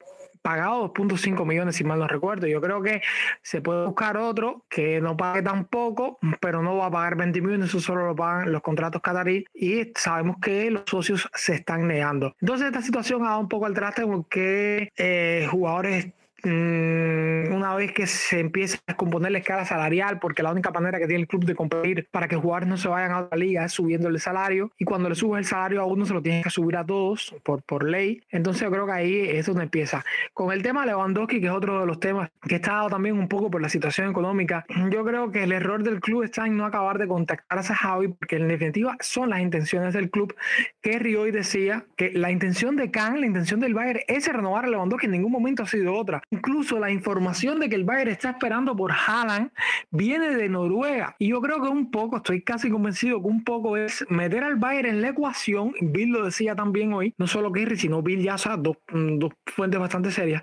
[0.41, 2.47] pagado 2.5 millones, si mal no recuerdo.
[2.47, 3.01] Yo creo que
[3.41, 7.41] se puede buscar otro que no pague tan poco, pero no va a pagar 20
[7.41, 11.87] millones, eso solo lo pagan los contratos catarí y sabemos que los socios se están
[11.87, 12.35] negando.
[12.41, 16.07] Entonces esta situación ha dado un poco al traste porque eh, jugadores
[16.43, 21.07] una vez que se empieza a descomponer la escala salarial, porque la única manera que
[21.07, 23.71] tiene el club de competir para que jugadores no se vayan a otra liga es
[23.71, 26.49] subiendo el salario, y cuando le subes el salario a uno se lo tienes que
[26.49, 28.21] subir a todos por, por ley.
[28.29, 30.03] Entonces yo creo que ahí es donde empieza.
[30.33, 33.27] Con el tema Lewandowski, que es otro de los temas que está dado también un
[33.27, 36.65] poco por la situación económica, yo creo que el error del club está en no
[36.65, 40.35] acabar de contactar a Javi, porque en definitiva son las intenciones del club,
[40.81, 44.67] que hoy decía que la intención de Khan, la intención del Bayern es renovar a
[44.69, 46.21] Lewandowski, en ningún momento ha sido otra.
[46.33, 49.51] Incluso la información de que el Bayern está esperando por Haaland
[49.89, 51.15] viene de Noruega.
[51.19, 54.55] Y yo creo que un poco, estoy casi convencido que un poco es meter al
[54.55, 55.73] Bayern en la ecuación.
[55.81, 60.09] Bill lo decía también hoy, no solo Kirri, sino Bill ya, dos, dos fuentes bastante
[60.09, 60.41] serias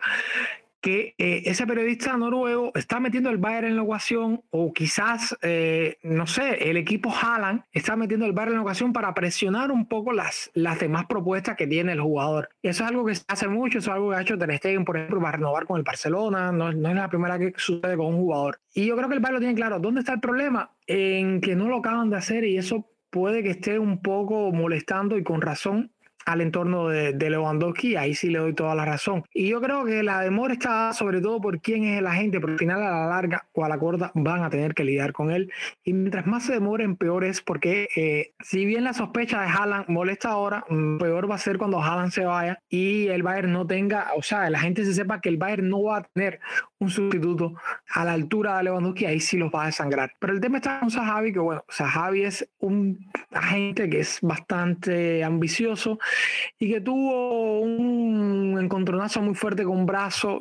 [0.89, 5.99] que eh, ese periodista noruego está metiendo el Bayern en la ecuación o quizás, eh,
[6.03, 9.85] no sé, el equipo Haaland está metiendo el Bayern en la ecuación para presionar un
[9.85, 12.49] poco las, las demás propuestas que tiene el jugador.
[12.63, 14.87] Eso es algo que se hace mucho, eso es algo que ha hecho Ter Stegen,
[14.87, 18.07] por ejemplo, para renovar con el Barcelona, no, no es la primera que sucede con
[18.07, 18.59] un jugador.
[18.73, 19.79] Y yo creo que el Bayern lo tiene claro.
[19.79, 20.71] ¿Dónde está el problema?
[20.87, 25.19] En que no lo acaban de hacer y eso puede que esté un poco molestando
[25.19, 25.91] y con razón
[26.29, 29.25] al entorno de, de, Lewandowski, ahí sí le doy toda la razón.
[29.33, 32.53] Y yo creo que la demora está sobre todo por quién es el agente, pero
[32.53, 35.31] al final a la larga o a la corta van a tener que lidiar con
[35.31, 35.51] él.
[35.83, 39.89] Y mientras más se demoren, peor es porque eh, si bien la sospecha de Haaland
[39.89, 43.67] molesta ahora, mm, peor va a ser cuando Haaland se vaya y el Bayern no
[43.67, 46.41] tenga, o sea, la gente se sepa que el Bayern no va a tener
[46.79, 47.55] un sustituto
[47.95, 50.13] a la altura de Lewandowski, ahí sí los va a desangrar.
[50.19, 55.25] Pero el tema está con Sahavi, que bueno, Sahavi es un agente que es bastante
[55.25, 55.99] ambicioso
[56.59, 60.39] y que tuvo un encontronazo muy fuerte con un brazo,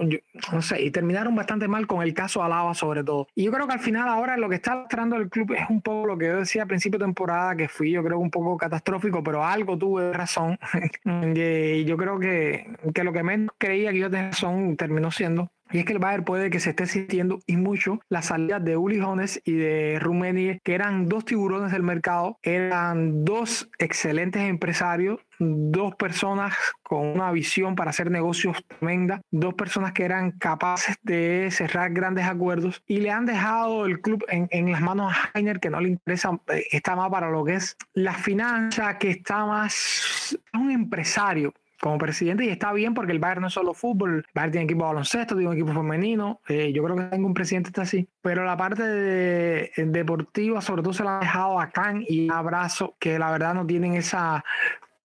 [0.51, 3.27] no sé, y terminaron bastante mal con el caso Alaba sobre todo.
[3.35, 5.81] Y yo creo que al final ahora lo que está mostrando el club es un
[5.81, 8.57] poco lo que yo decía a principio de temporada, que fui yo creo un poco
[8.57, 10.57] catastrófico, pero algo tuve razón.
[11.35, 15.51] y yo creo que, que lo que menos creía que yo tenía razón terminó siendo
[15.71, 18.77] y es que el Bayern puede que se esté sintiendo y mucho la salida de
[18.77, 25.19] Uli Jones y de Rummenigge, que eran dos tiburones del mercado, eran dos excelentes empresarios,
[25.39, 31.49] dos personas con una visión para hacer negocios tremenda, dos personas que eran capaces de
[31.51, 35.59] cerrar grandes acuerdos y le han dejado el club en, en las manos a Heiner,
[35.59, 39.45] que no le interesa, eh, está más para lo que es la finanza, que está
[39.45, 44.15] más un empresario como presidente y está bien porque el Bayern no es solo fútbol,
[44.15, 47.27] el Bayern tiene equipo de baloncesto, tiene un equipo femenino, eh, yo creo que tengo
[47.27, 51.59] un presidente está así, pero la parte de, deportiva sobre todo se la ha dejado
[51.59, 54.43] a Khan y a Abrazo, que la verdad no tienen esa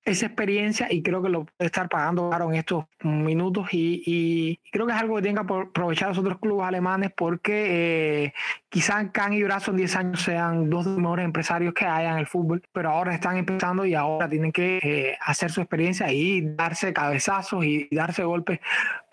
[0.05, 4.61] esa experiencia y creo que lo puede estar pagando caro en estos minutos y, y,
[4.71, 8.35] creo que es algo que tienen que aprovechar los otros clubes alemanes porque eh,
[8.69, 12.13] quizás Can y Brazo en 10 años sean dos de los mejores empresarios que haya
[12.13, 16.11] en el fútbol, pero ahora están empezando y ahora tienen que eh, hacer su experiencia
[16.13, 18.61] y darse cabezazos y darse golpes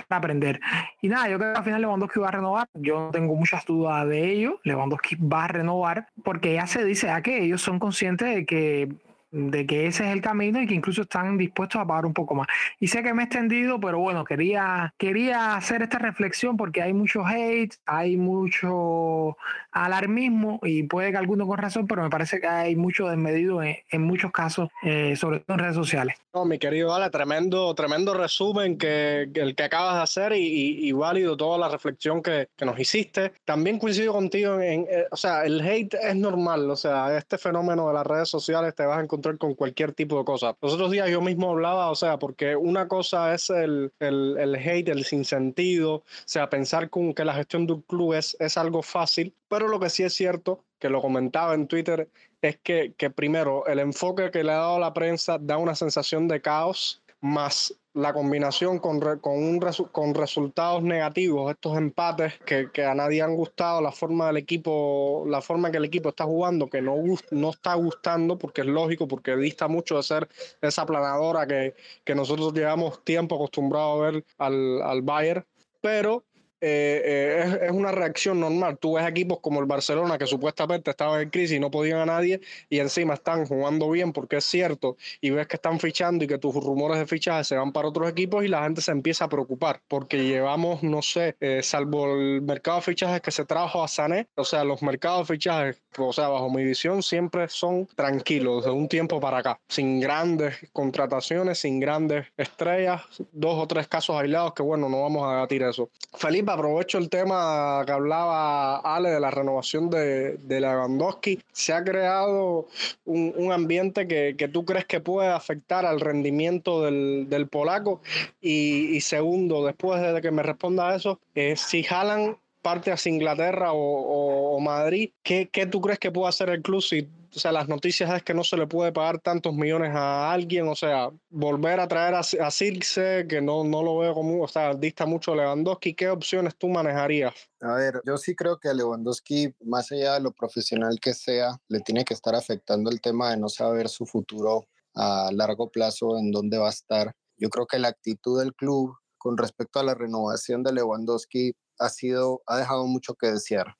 [0.07, 0.59] para aprender.
[1.01, 3.63] Y nada, yo creo que al final Lewandowski va a renovar, yo no tengo muchas
[3.65, 7.77] dudas de ello, Lewandowski va a renovar porque ya se dice ya que ellos son
[7.77, 8.89] conscientes de que
[9.31, 12.35] de que ese es el camino y que incluso están dispuestos a pagar un poco
[12.35, 12.47] más.
[12.79, 16.93] Y sé que me he extendido, pero bueno, quería, quería hacer esta reflexión porque hay
[16.93, 19.37] mucho hate, hay mucho
[19.71, 23.77] alarmismo y puede que alguno con razón, pero me parece que hay mucho desmedido en,
[23.89, 26.15] en muchos casos, eh, sobre todo en redes sociales.
[26.33, 30.91] No, mi querido Ale, tremendo, tremendo resumen que, el que acabas de hacer y, y,
[30.91, 33.33] válido toda la reflexión que, que, nos hiciste.
[33.45, 37.87] También coincido contigo en, eh, o sea, el hate es normal, o sea, este fenómeno
[37.87, 40.55] de las redes sociales te vas a encontrar con cualquier tipo de cosa.
[40.61, 44.55] Los otros días yo mismo hablaba, o sea, porque una cosa es el, el, el
[44.55, 48.81] hate, el sinsentido, o sea, pensar que la gestión de un club es, es algo
[48.81, 52.09] fácil, pero lo que sí es cierto, que lo comentaba en Twitter,
[52.41, 56.27] es que, que primero el enfoque que le ha dado la prensa da una sensación
[56.27, 59.59] de caos más la combinación con, con, un
[59.91, 65.25] con resultados negativos, estos empates que, que, a nadie han gustado, la forma del equipo,
[65.27, 66.95] la forma que el equipo está jugando, que no,
[67.31, 70.29] no está gustando, porque es lógico, porque dista mucho de ser
[70.61, 75.45] esa planadora que, que nosotros llevamos tiempo acostumbrados a ver al, al Bayern,
[75.81, 76.23] pero
[76.61, 78.77] eh, eh, es, una reacción normal.
[78.77, 82.05] Tú ves equipos como el Barcelona, que supuestamente estaban en crisis y no podían a
[82.05, 86.27] nadie, y encima están jugando bien porque es cierto, y ves que están fichando y
[86.27, 89.25] que tus rumores de fichaje se van para otros equipos y la gente se empieza
[89.25, 93.83] a preocupar, porque llevamos, no sé, eh, salvo el mercado de fichajes que se trajo
[93.83, 97.87] a Sané, o sea, los mercados de fichajes, o sea, bajo mi visión, siempre son
[97.95, 103.01] tranquilos de un tiempo para acá, sin grandes contrataciones, sin grandes estrellas,
[103.31, 105.89] dos o tres casos aislados que, bueno, no vamos a debatir eso.
[106.17, 111.39] Felipe aprovecho el tema que hablaba Ale de la renovación de, de Lewandowski.
[111.51, 112.67] Se ha creado
[113.05, 118.01] un, ambiente que, tú crees que puede afectar al rendimiento del, polaco.
[118.41, 123.71] Y, segundo, después de que me responda a eso, eh, si jalan parte hacia Inglaterra
[123.73, 127.67] o, Madrid, ¿qué, ¿qué, tú crees que puede hacer el club si o sea, las
[127.67, 131.79] noticias es que no se le puede pagar tantos millones a alguien, o sea, volver
[131.79, 135.35] a traer a, a Circe, que no, no lo veo como, o sea, dista mucho
[135.35, 137.33] Lewandowski, ¿qué opciones tú manejarías?
[137.61, 141.57] A ver, yo sí creo que a Lewandowski, más allá de lo profesional que sea,
[141.67, 146.17] le tiene que estar afectando el tema de no saber su futuro a largo plazo,
[146.17, 147.13] en dónde va a estar.
[147.37, 151.89] Yo creo que la actitud del club con respecto a la renovación de Lewandowski ha
[151.89, 153.75] sido, ha dejado mucho que desear.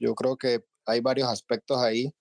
[0.00, 2.12] Yo creo que hay varios aspectos ahí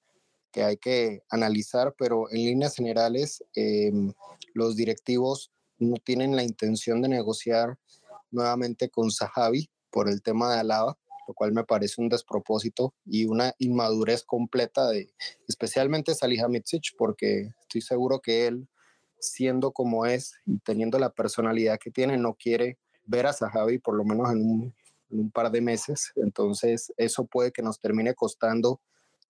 [0.57, 4.11] que hay que analizar, pero en líneas generales em,
[4.55, 7.77] los directivos no tienen la intención de negociar
[8.31, 10.97] nuevamente con Sahabi por el tema de Alaba,
[11.27, 15.13] lo cual me parece un despropósito y una inmadurez completa de
[15.47, 18.67] especialmente Salihamidzic, porque estoy seguro que él,
[19.19, 23.95] siendo como es y teniendo la personalidad que tiene, no quiere ver a Sahabi por
[23.95, 24.75] lo menos en un,
[25.11, 26.13] en un par de meses.
[26.15, 28.81] Entonces, eso puede que nos termine costando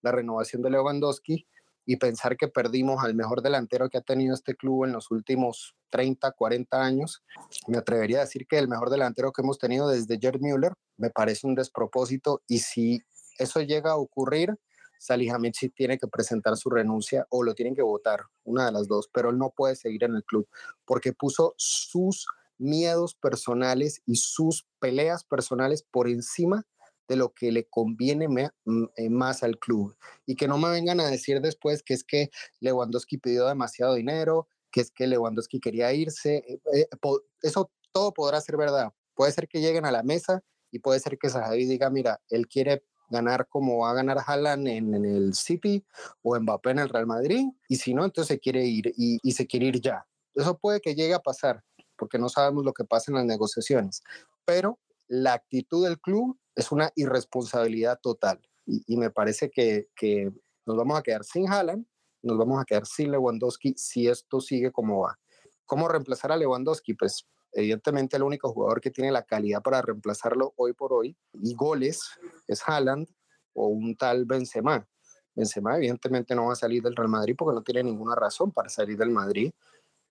[0.01, 1.47] la renovación de Lewandowski
[1.85, 5.73] y pensar que perdimos al mejor delantero que ha tenido este club en los últimos
[5.89, 7.23] 30, 40 años.
[7.67, 11.09] Me atrevería a decir que el mejor delantero que hemos tenido desde Gerd Müller me
[11.09, 13.01] parece un despropósito y si
[13.39, 14.59] eso llega a ocurrir,
[14.99, 19.09] Salihamidzic tiene que presentar su renuncia o lo tienen que votar, una de las dos,
[19.13, 20.47] pero él no puede seguir en el club
[20.85, 22.27] porque puso sus
[22.57, 26.65] miedos personales y sus peleas personales por encima
[27.07, 29.95] de lo que le conviene mm, eh, más al club.
[30.25, 32.29] Y que no me vengan a decir después que es que
[32.59, 36.37] Lewandowski pidió demasiado dinero, que es que Lewandowski quería irse.
[36.47, 36.87] Eh, eh,
[37.41, 38.93] eso todo podrá ser verdad.
[39.15, 42.47] Puede ser que lleguen a la mesa y puede ser que Sahabi diga, mira, él
[42.47, 45.85] quiere ganar como va a ganar Haaland en, el City
[46.21, 49.31] o Mbappé en el Real Madrid, y si no, entonces se quiere ir y, y
[49.31, 50.05] se quiere ir ya.
[50.35, 51.63] Eso puede que llegue a pasar,
[51.97, 54.03] porque no sabemos lo que pasa en las negociaciones,
[54.43, 54.77] pero
[55.07, 58.41] la actitud del club es una irresponsabilidad total.
[58.65, 60.29] Y, me parece que, que,
[60.65, 61.85] nos vamos a quedar sin Haaland,
[62.23, 65.17] nos vamos a quedar sin Lewandowski si esto sigue como va.
[65.65, 66.95] ¿Cómo reemplazar a Lewandowski?
[66.95, 71.53] Pues evidentemente el único jugador que tiene la calidad para reemplazarlo hoy por hoy y
[71.53, 72.01] goles
[72.47, 73.07] es Haaland
[73.53, 74.85] o un tal Benzema.
[75.35, 78.67] Benzema evidentemente no va a salir del Real Madrid porque no tiene ninguna razón para
[78.67, 79.51] salir del Madrid.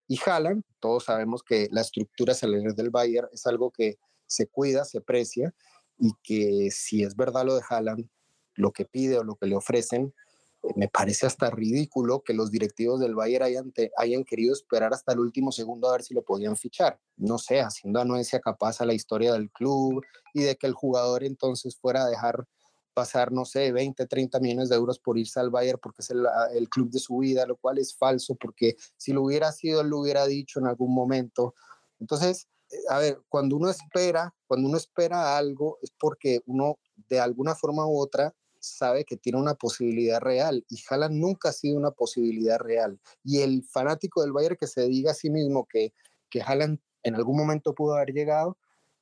[0.08, 4.84] Y Haaland, todos sabemos que la estructura salarial del Bayern es algo que se cuida,
[4.84, 5.52] se precia
[5.98, 8.08] y que si es verdad lo de Haaland,
[8.54, 10.14] lo que pide o lo que le ofrecen,
[10.62, 15.12] eh, me parece hasta ridículo que los directivos del Bayern hayan, hayan querido esperar hasta
[15.12, 16.98] el último segundo a ver si lo podían fichar.
[17.16, 20.02] No sé, haciendo anuencia capaz a la historia del club
[20.34, 22.46] y de que el jugador entonces fuera a dejar
[22.94, 26.24] pasar, no sé, 20, 30 millones de euros por irse al Bayern porque es el,
[26.54, 30.00] el club de su vida, lo cual es falso porque si lo hubiera sido, lo
[30.00, 31.54] hubiera dicho en algún momento.
[32.00, 32.48] Entonces,
[32.88, 37.86] a ver, cuando uno espera, cuando uno espera algo es porque uno de alguna forma
[37.86, 42.58] u otra sabe que tiene una posibilidad real y Haaland nunca ha sido una posibilidad
[42.58, 43.00] real.
[43.22, 45.92] Y el fanático del Bayern que se diga a sí mismo que,
[46.28, 48.58] que Haaland en algún momento pudo haber llegado,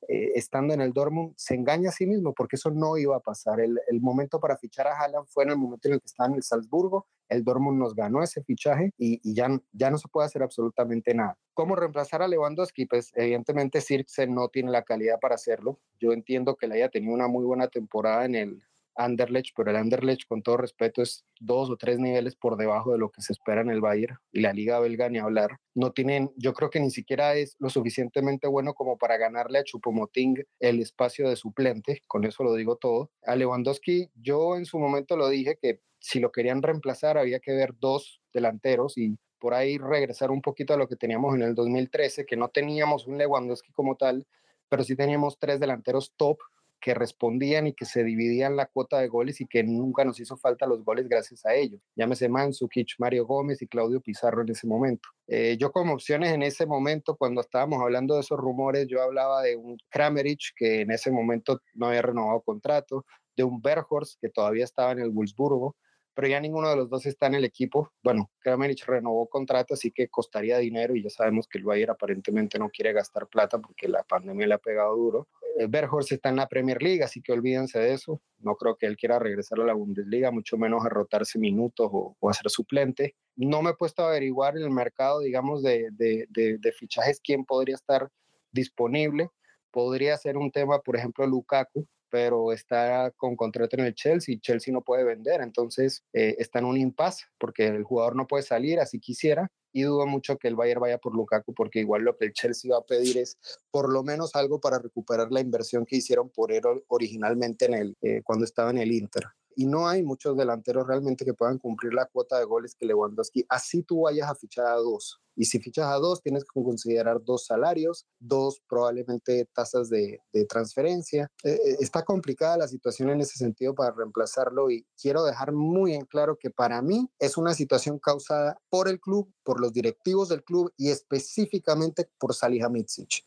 [0.07, 3.21] eh, estando en el Dortmund, se engaña a sí mismo porque eso no iba a
[3.21, 3.59] pasar.
[3.59, 6.29] El, el, momento para fichar a Haaland fue en el momento en el que estaba
[6.29, 10.43] en el Salzburgo, el Dortmund nos ganó ese fichaje y, ya, no se puede hacer
[10.43, 11.37] absolutamente nada.
[11.53, 12.85] ¿Cómo reemplazar a Lewandowski?
[12.85, 15.79] Pues evidentemente Sirkse no tiene la calidad para hacerlo.
[15.99, 18.63] Yo entiendo que le haya tenido una muy buena temporada en el,
[18.95, 22.97] Anderlecht, pero el Anderlecht, con todo respeto, es dos o tres niveles por debajo de
[22.97, 25.57] lo que se espera en el Bayern y la Liga Belga ni hablar.
[25.73, 29.63] No tienen, yo creo que ni siquiera es lo suficientemente bueno como para ganarle a
[29.63, 33.11] Chupomoting el espacio de suplente, con eso lo digo todo.
[33.25, 37.53] A Lewandowski, yo en su momento lo dije que si lo querían reemplazar había que
[37.53, 41.55] ver dos delanteros y por ahí regresar un poquito a lo que teníamos en el
[41.55, 44.25] 2013, que no teníamos un Lewandowski como tal,
[44.69, 46.39] pero sí teníamos tres delanteros top
[46.79, 50.37] que respondían y que se dividían la cuota de goles y que nunca nos hizo
[50.37, 51.81] falta los goles gracias a ellos.
[51.95, 55.09] Llámese Mansukic, Mario Gómez y Claudio Pizarro en ese momento.
[55.27, 59.41] Eh, yo como opciones en ese momento, cuando estábamos hablando de esos rumores, yo hablaba
[59.41, 63.05] de un Kramerich que en ese momento no había renovado contrato,
[63.35, 65.75] de un Berghorst que todavía estaba en el Wolfsburgo,
[66.15, 67.91] pero ya ninguno de los dos está en el equipo.
[68.01, 72.57] Bueno, Kramerich renovó contrato, así que costaría dinero y ya sabemos que el Bayern aparentemente
[72.57, 75.27] no quiere gastar plata porque la pandemia le ha pegado duro.
[75.57, 78.21] Eh, Berghorst está en la Premier League, así que olvídense de eso.
[78.39, 82.15] No creo que él quiera regresar a la Bundesliga, mucho menos a rotarse minutos o,
[82.17, 83.15] o a ser suplente.
[83.35, 87.19] No me he puesto a averiguar en el mercado, digamos, de, de, de, de fichajes
[87.21, 88.09] quién podría estar
[88.51, 89.29] disponible.
[89.71, 94.39] Podría ser un tema, por ejemplo, Lukaku, pero está con contrato en el Chelsea y
[94.39, 98.43] Chelsea no puede vender, entonces eh, está en un impasse porque el jugador no puede
[98.43, 102.15] salir así quisiera y dudo mucho que el Bayern vaya por Lukaku porque igual lo
[102.17, 103.37] que el Chelsea va a pedir es
[103.71, 107.97] por lo menos algo para recuperar la inversión que hicieron por él originalmente en el,
[108.01, 109.23] eh, cuando estaba en el Inter
[109.55, 113.45] y no hay muchos delanteros realmente que puedan cumplir la cuota de goles que Lewandowski,
[113.49, 115.21] así tú vayas a fichar a dos.
[115.37, 121.29] Y si fichas a dos, tienes que considerar dos salarios, dos probablemente tasas de, transferencia.
[121.43, 125.93] Eh, eh, está complicada la situación en ese sentido para reemplazarlo y quiero dejar muy
[125.93, 130.29] en claro que para mí es una situación causada por el club, por los directivos
[130.29, 133.25] del club y específicamente por Salihamidzic.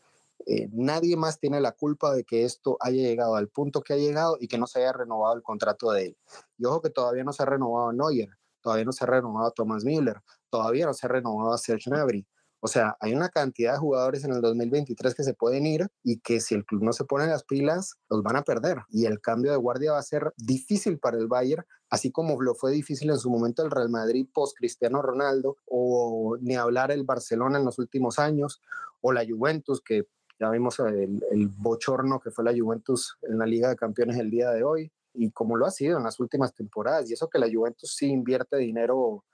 [0.50, 3.96] Eh, nadie más tiene la culpa de que esto haya llegado al punto que ha
[3.98, 6.16] llegado y que no se haya renovado el contrato de él.
[6.56, 8.30] Y ojo que todavía no se ha renovado Neuer,
[8.62, 12.26] todavía no se ha renovado Thomas Müller, todavía no se ha renovado Serge Gnabry.
[12.60, 16.18] O sea, hay una cantidad de jugadores en el 2023 que se pueden ir y
[16.20, 18.78] que si el club no se pone las pilas, los van a perder.
[18.88, 22.54] Y el cambio de guardia va a ser difícil para el Bayern, así como lo
[22.54, 27.04] fue difícil en su momento el Real Madrid post Cristiano Ronaldo, o ni hablar el
[27.04, 28.62] Barcelona en los últimos años,
[29.02, 30.08] o la Juventus, que
[30.38, 34.50] ya vimos el, bochorno que fue la Juventus en la Liga de Campeones el día
[34.50, 37.10] de hoy y como lo ha sido en las últimas temporadas.
[37.10, 39.24] Y eso que la Juventus sí invierte dinero,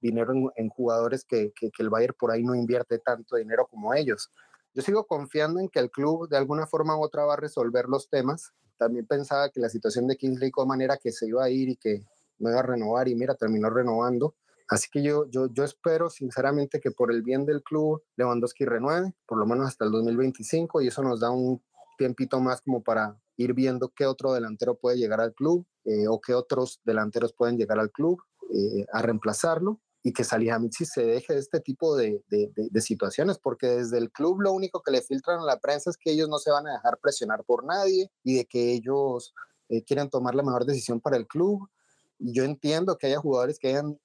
[0.00, 4.32] dinero en, jugadores que, que, el Bayern por ahí no invierte tanto dinero como ellos.
[4.72, 7.86] Yo sigo confiando en que el club de alguna forma u otra va a resolver
[7.86, 8.52] los temas.
[8.78, 11.76] También pensaba que la situación de Kingsley como manera que se iba a ir y
[11.76, 12.06] que
[12.38, 14.34] no iba a renovar y mira, terminó renovando.
[14.68, 19.12] Así que yo, yo, yo espero sinceramente que por el bien del club Lewandowski renueve,
[19.26, 21.62] por lo menos hasta el 2025, y eso nos da un
[21.98, 26.20] tiempito más como para ir viendo qué otro delantero puede llegar al club eh, o
[26.20, 28.20] qué otros delanteros pueden llegar al club
[28.54, 33.68] eh, a reemplazarlo y que Salihamidzic se deje de este tipo de, de, situaciones, porque
[33.68, 36.36] desde el club lo único que le filtran a la prensa es que ellos no
[36.36, 39.32] se van a dejar presionar por nadie y de que ellos
[39.70, 41.70] eh, quieren tomar la mejor decisión para el club.
[42.18, 43.98] Y yo entiendo que haya jugadores que hayan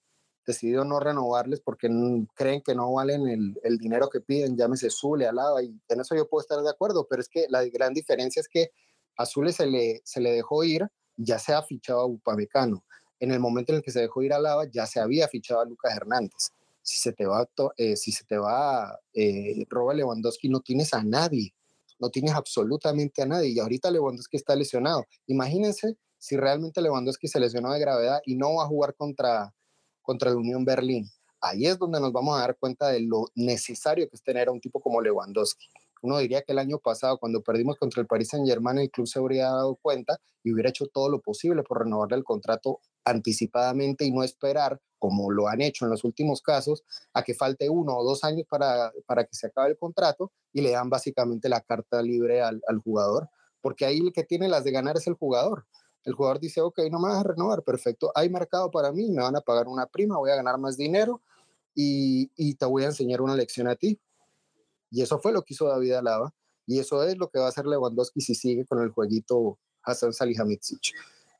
[0.49, 1.87] decidido no renovarles porque
[2.33, 6.15] creen que no valen el, el dinero que piden, llámese Zule, Alaba, y en eso
[6.15, 8.71] yo puedo estar de acuerdo, pero es que la gran diferencia es que
[9.15, 10.87] a Zule se le, se le dejó ir,
[11.17, 12.83] ya se ha fichado a Upamecano.
[13.19, 15.61] En el momento en el que se dejó ir a Alaba, ya se había fichado
[15.61, 16.51] a Lucas Hernández.
[16.81, 17.47] Si se te va,
[17.77, 21.53] eh, si se te va eh, Robert Lewandowski, no tienes a nadie,
[21.99, 23.49] no tienes absolutamente a nadie.
[23.49, 25.05] Y ahorita Lewandowski está lesionado.
[25.27, 29.53] Imagínense si realmente Lewandowski se lesionó de gravedad y no va a jugar contra,
[30.09, 31.07] contra la Unión Berlín.
[31.39, 34.51] Ahí es donde nos vamos a dar cuenta de lo necesario que es tener a
[34.51, 35.67] un tipo como Lewandowski.
[36.01, 39.05] Uno diría que el año pasado, cuando perdimos contra el Paris Saint Germain, el club
[39.05, 44.03] se habría dado cuenta y hubiera hecho todo lo posible por renovarle el contrato anticipadamente
[44.03, 46.83] y no esperar, como lo han hecho en los últimos casos,
[47.13, 50.61] a que falte uno o dos años para, para que se acabe el contrato y
[50.61, 53.29] le dan básicamente la carta libre al, al jugador,
[53.61, 55.67] porque ahí el que tiene las de ganar es el jugador.
[56.03, 59.21] El jugador dice, ok, no me vas a renovar, perfecto, hay mercado para mí, me
[59.21, 61.21] van a pagar una prima, voy a ganar más dinero
[61.75, 63.99] y, y te voy a enseñar una lección a ti.
[64.91, 66.33] Y eso fue lo que hizo David Alaba
[66.65, 70.13] y eso es lo que va a hacer Lewandowski si sigue con el jueguito Hassan
[70.13, 70.93] Salihamidzic.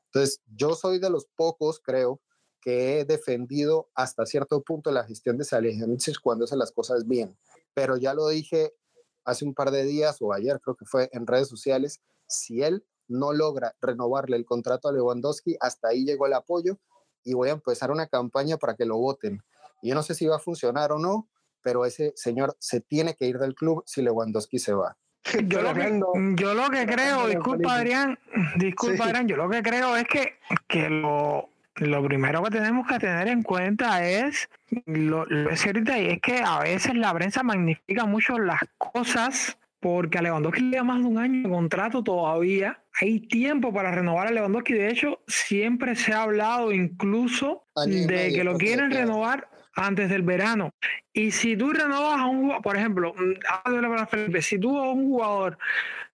[0.06, 2.20] Entonces, yo soy de los pocos, creo,
[2.60, 7.38] que he defendido hasta cierto punto la gestión de Salihamidzic cuando hace las cosas bien.
[7.74, 8.74] Pero ya lo dije
[9.24, 12.84] hace un par de días o ayer, creo que fue en redes sociales, si él
[13.10, 16.78] no logra renovarle el contrato a Lewandowski, hasta ahí llegó el apoyo
[17.24, 19.42] y voy a empezar una campaña para que lo voten.
[19.82, 21.28] Yo no sé si va a funcionar o no,
[21.62, 24.96] pero ese señor se tiene que ir del club si Lewandowski se va.
[25.48, 26.00] Yo lo, que,
[26.36, 28.18] yo lo que creo, disculpa Adrián,
[28.56, 32.98] disculpa Adrián, yo lo que creo es que, que lo, lo primero que tenemos que
[32.98, 34.48] tener en cuenta es
[34.86, 39.58] lo, lo es cierto y es que a veces la prensa magnifica mucho las cosas
[39.80, 42.79] porque a Lewandowski le da más de un año de contrato todavía.
[43.00, 44.74] Hay tiempo para renovar a Lewandowski.
[44.74, 50.74] De hecho, siempre se ha hablado incluso de que lo quieren renovar antes del verano.
[51.12, 55.58] Y si tú renovas a un jugador, por ejemplo, mm, si tú a un jugador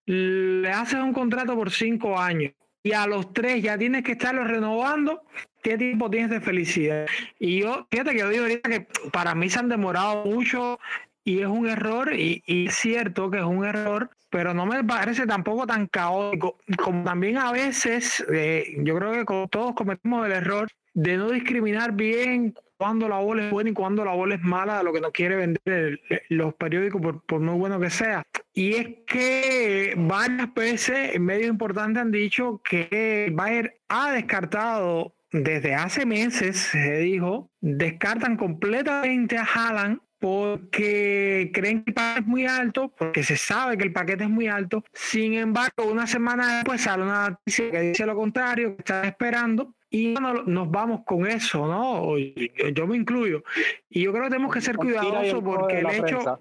[0.06, 2.52] le haces un contrato por cinco años
[2.82, 5.22] y a los tres ya tienes que estarlo renovando,
[5.62, 7.06] ¿qué tiempo tienes de felicidad?
[7.40, 10.78] Y yo, fíjate que yo digo ahorita que para mí se han demorado mucho
[11.26, 15.26] y es un error, y, es cierto que es un error, pero no me parece
[15.26, 20.68] tampoco tan caótico, como también a veces, eh, yo creo que todos cometemos el error
[20.94, 24.84] de no discriminar bien cuando la bola es buena y cuando la bola es mala,
[24.84, 28.22] lo que nos quiere vender los periódicos, por, por, muy bueno que sea.
[28.54, 36.06] Y es que varias veces medios importantes han dicho que Bayer ha descartado desde hace
[36.06, 42.92] meses, se dijo, descartan completamente a Haaland porque creen que el paquete es muy alto,
[42.98, 44.82] porque se sabe que el paquete es muy alto.
[44.92, 49.74] Sin embargo, una semana después sale una noticia que dice lo contrario, que están esperando.
[49.88, 52.18] Y bueno, nos vamos con eso, ¿no?
[52.18, 53.44] Yo, me incluyo.
[53.88, 56.40] Y yo creo que tenemos que ser cuidadosos porque el hecho...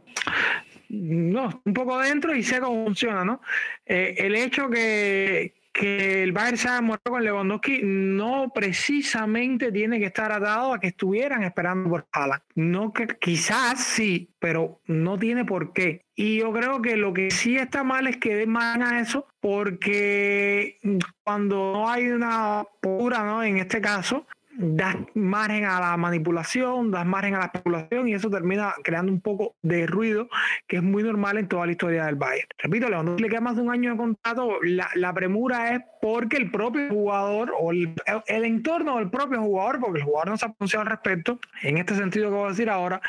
[0.89, 3.39] No, un poco dentro y sé cómo funciona, ¿no?
[3.85, 10.31] Eh, el hecho que, que el haya muerto con Lewandowski no precisamente tiene que estar
[10.31, 12.41] atado a que estuvieran esperando por Haaland.
[12.55, 16.05] No que quizás sí, pero no tiene por qué.
[16.15, 19.27] Y yo creo que lo que sí está mal es que den más a eso,
[19.41, 20.77] porque
[21.25, 23.43] cuando no hay una pura, ¿no?
[23.43, 24.27] En este caso,
[24.57, 29.21] das margen a la manipulación, das margen a la especulación y eso termina creando un
[29.21, 30.29] poco de ruido
[30.67, 32.47] que es muy normal en toda la historia del Bayern.
[32.57, 36.37] Repito, Lewandowski le queda más de un año de contrato, la, la premura es porque
[36.37, 37.95] el propio jugador o el,
[38.27, 41.95] entorno del propio jugador, porque el jugador no se ha pronunciado al respecto, en este
[41.95, 43.01] sentido que voy a decir ahora,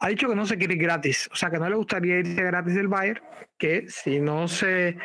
[0.00, 2.42] ha dicho que no se quiere ir gratis, o sea que no le gustaría irse
[2.42, 3.20] gratis del Bayern,
[3.58, 4.96] que si no se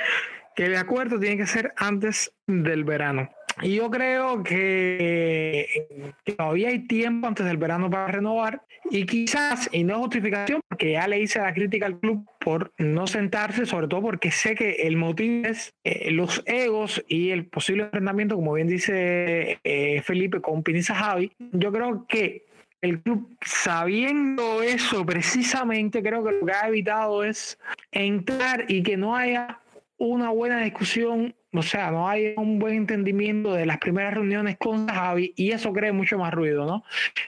[0.56, 3.30] que el acuerdo tiene que ser antes del verano.
[3.62, 9.84] Y yo creo que, todavía hay tiempo antes del verano para renovar y quizás, y
[9.84, 14.02] no justificación, porque ya le hice la crítica al club por no sentarse, sobre todo
[14.02, 18.68] porque sé que el motivo es eh, los egos y el posible enfrentamiento, como bien
[18.68, 21.32] dice eh, Felipe con Pinisa Javi.
[21.52, 22.46] Yo creo que
[22.82, 27.60] el club, sabiendo eso precisamente, creo que lo que ha evitado es
[27.92, 29.60] entrar y que no haya
[29.98, 34.88] una buena discusión, o sea, no hay un buen entendimiento de las primeras reuniones con
[34.88, 36.84] Javi y eso crea mucho más ruido, ¿no?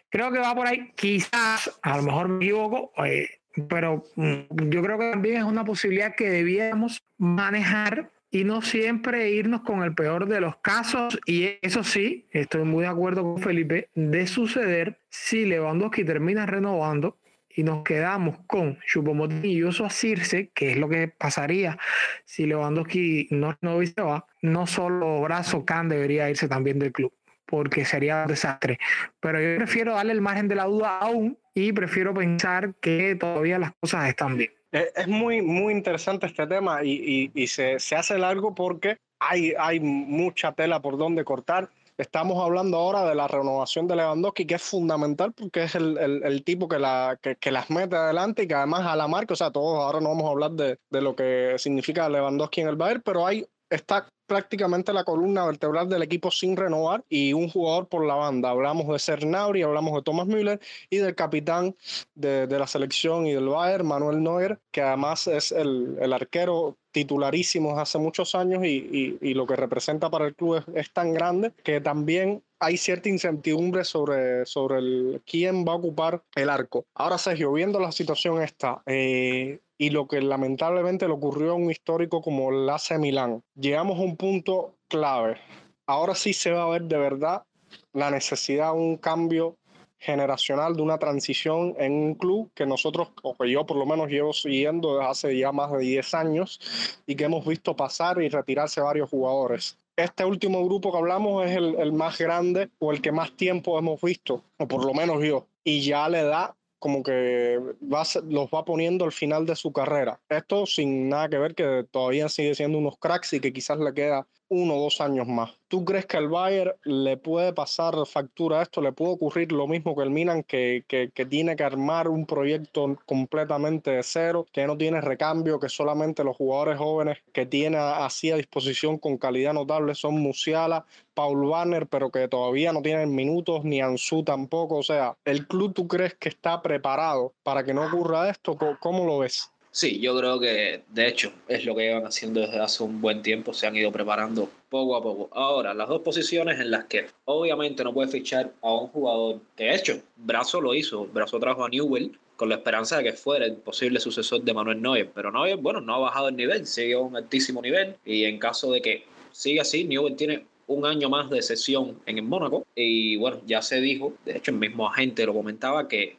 [0.09, 3.29] Creo que va por ahí, quizás, a lo mejor me equivoco, eh,
[3.67, 9.29] pero mm, yo creo que también es una posibilidad que debíamos manejar y no siempre
[9.29, 11.19] irnos con el peor de los casos.
[11.27, 17.17] Y eso sí, estoy muy de acuerdo con Felipe, de suceder si Lewandowski termina renovando
[17.55, 21.77] y nos quedamos con Chupomotín y Yoso Circe, que es lo que pasaría
[22.25, 27.13] si Lewandowski no, no se va, no solo Brazo Can debería irse también del club,
[27.45, 28.79] porque sería un desastre.
[29.19, 33.59] Pero yo prefiero darle el margen de la duda aún y prefiero pensar que todavía
[33.59, 34.51] las cosas están bien.
[34.71, 39.53] Es muy, muy interesante este tema y, y, y se, se, hace largo porque hay,
[39.59, 41.69] hay mucha tela por donde cortar.
[41.97, 46.43] Estamos hablando ahora de la renovación de Lewandowski, que es fundamental porque es el, el,
[46.43, 49.37] tipo que, la, que, que, las mete adelante y que además a la marca, o
[49.37, 52.75] sea, todos ahora no vamos a hablar de, de lo que significa Lewandowski en el
[52.75, 57.87] Bayern, pero hay está prácticamente la columna vertebral del equipo sin renovar y un jugador
[57.87, 58.49] por la banda.
[58.49, 61.75] Hablamos de Sernauri, hablamos de Thomas Müller y del capitán
[62.15, 66.77] de, de, la selección y del Bayern, Manuel Neuer, que además es el, el arquero
[66.93, 70.93] titularísimo hace muchos años y, y, y, lo que representa para el club es, es,
[70.93, 76.49] tan grande que también hay cierta incertidumbre sobre, sobre el, quién va a ocupar el
[76.49, 76.85] arco.
[76.93, 81.69] Ahora, Sergio, viendo la situación esta, eh, y lo que lamentablemente le ocurrió a un
[81.69, 83.43] histórico como el AC Milán.
[83.55, 85.37] Llegamos a un punto clave.
[85.85, 87.43] Ahora sí se va a ver de verdad
[87.91, 89.57] la necesidad de un cambio
[90.03, 94.09] generacional, de una transición en un club que nosotros, o que yo por lo menos
[94.09, 96.59] llevo siguiendo desde hace ya más de 10 años
[97.07, 99.77] y que hemos visto pasar y retirarse varios jugadores.
[99.95, 103.79] Este último grupo que hablamos es el, el más grande o el que más tiempo
[103.79, 108.49] hemos visto, o por lo menos yo, y ya le da como que va, los
[108.49, 110.19] va poniendo al final de su carrera.
[110.27, 113.93] Esto sin nada que ver que todavía sigue siendo unos cracks y que quizás le
[113.93, 115.51] queda uno o dos años más.
[115.67, 118.79] ¿Tú crees que al Bayern le puede pasar factura a esto?
[118.81, 122.95] ¿Le puede ocurrir lo mismo que el Milan, que, que, tiene que armar un proyecto
[123.05, 128.29] completamente de cero, que no tiene recambio, que solamente los jugadores jóvenes que tiene así
[128.29, 133.63] a disposición con calidad notable son Musiala, Paul Warner, pero que todavía no tienen minutos,
[133.63, 134.77] ni Ansu tampoco?
[134.77, 138.57] O sea, ¿el club tú crees que está preparado para que no ocurra esto?
[138.79, 139.52] ¿Cómo lo ves?
[139.75, 143.23] Sí, yo creo que de hecho es lo que llevan haciendo desde hace un buen
[143.23, 145.29] tiempo, se han ido preparando poco a poco.
[145.35, 149.73] Ahora, las dos posiciones en las que obviamente no puede fichar a un jugador, de
[149.73, 153.55] hecho, Brazo lo hizo, Brazo trajo a Newell con la esperanza de que fuera el
[153.55, 156.99] posible sucesor de Manuel Neuer, pero Neuer, bueno, no ha bajado el nivel, sigue a
[156.99, 161.31] un altísimo nivel y en caso de que siga así, Newell tiene un año más
[161.31, 165.25] de sesión en el Mónaco y bueno, ya se dijo, de hecho el mismo agente
[165.25, 166.15] lo comentaba que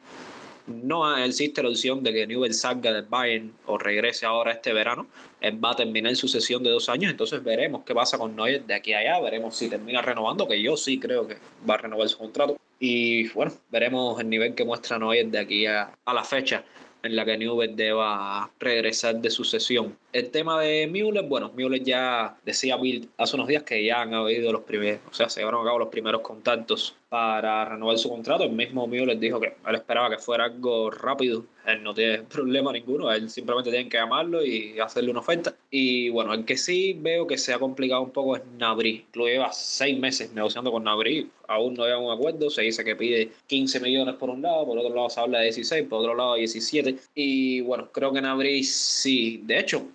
[0.67, 5.07] no existe la opción de que Newell salga del Bayern o regrese ahora este verano.
[5.41, 8.65] Él va a terminar su sesión de dos años, entonces veremos qué pasa con Neuer
[8.65, 11.37] de aquí a allá, veremos si termina renovando, que yo sí creo que
[11.69, 12.57] va a renovar su contrato.
[12.79, 16.63] Y bueno, veremos el nivel que muestra Neuer de aquí a, a la fecha
[17.03, 19.95] en la que Newell deba regresar de su sesión.
[20.15, 24.13] El tema de Müller, bueno, Müller ya decía Bill hace unos días que ya han
[24.13, 28.07] habido los primeros, o sea, se llevaron a cabo los primeros contactos para renovar su
[28.07, 28.45] contrato.
[28.45, 31.43] El mismo Müller dijo que él esperaba que fuera algo rápido.
[31.65, 35.53] Él no tiene problema ninguno, él simplemente tiene que llamarlo y hacerle una oferta.
[35.69, 39.05] Y bueno, el que sí veo que se ha complicado un poco es Nabri.
[39.15, 42.49] Lo lleva seis meses negociando con Nabri, aún no hay un acuerdo.
[42.49, 45.45] Se dice que pide 15 millones por un lado, por otro lado se habla de
[45.45, 46.95] 16, por otro lado 17.
[47.15, 49.87] Y bueno, creo que Nabri sí, de hecho,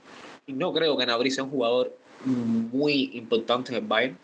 [0.53, 4.19] no creo que Nabri sea un jugador muy importante en Bayern.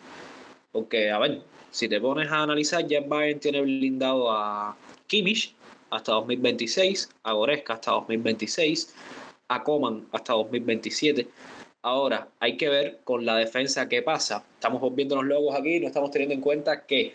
[0.73, 5.55] Porque, a ver, si te pones a analizar, ya Bayern tiene blindado a Kimmich
[5.91, 8.95] hasta 2026, a Goretzka hasta 2026,
[9.49, 11.29] a Coman hasta 2027.
[11.83, 14.45] Ahora, hay que ver con la defensa qué pasa.
[14.55, 17.15] Estamos viendo los logos aquí y no estamos teniendo en cuenta que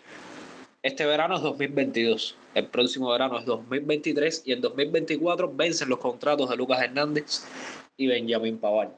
[0.83, 6.49] este verano es 2022, el próximo verano es 2023 y en 2024 vencen los contratos
[6.49, 7.43] de Lucas Hernández
[8.01, 8.89] y Benjamin Pavard.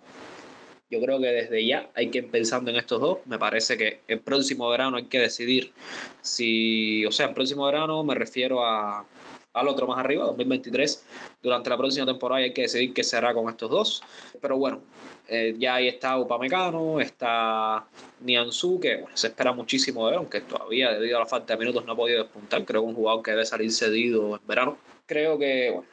[0.89, 3.17] Yo creo que desde ya hay que ir pensando en estos dos.
[3.25, 5.73] Me parece que el próximo verano hay que decidir
[6.21, 9.05] si, o sea, el próximo verano me refiero a,
[9.53, 11.05] al otro más arriba, 2023.
[11.41, 14.03] Durante la próxima temporada hay que decidir qué será con estos dos.
[14.39, 14.81] Pero bueno,
[15.27, 17.85] eh, ya ahí está Upamecano, está
[18.21, 21.59] Nianzú, que bueno, se espera muchísimo de él, aunque todavía debido a la falta de
[21.59, 22.63] minutos no ha podido despuntar.
[22.63, 24.77] Creo que un jugador que debe salir cedido en verano.
[25.05, 25.87] Creo que, bueno,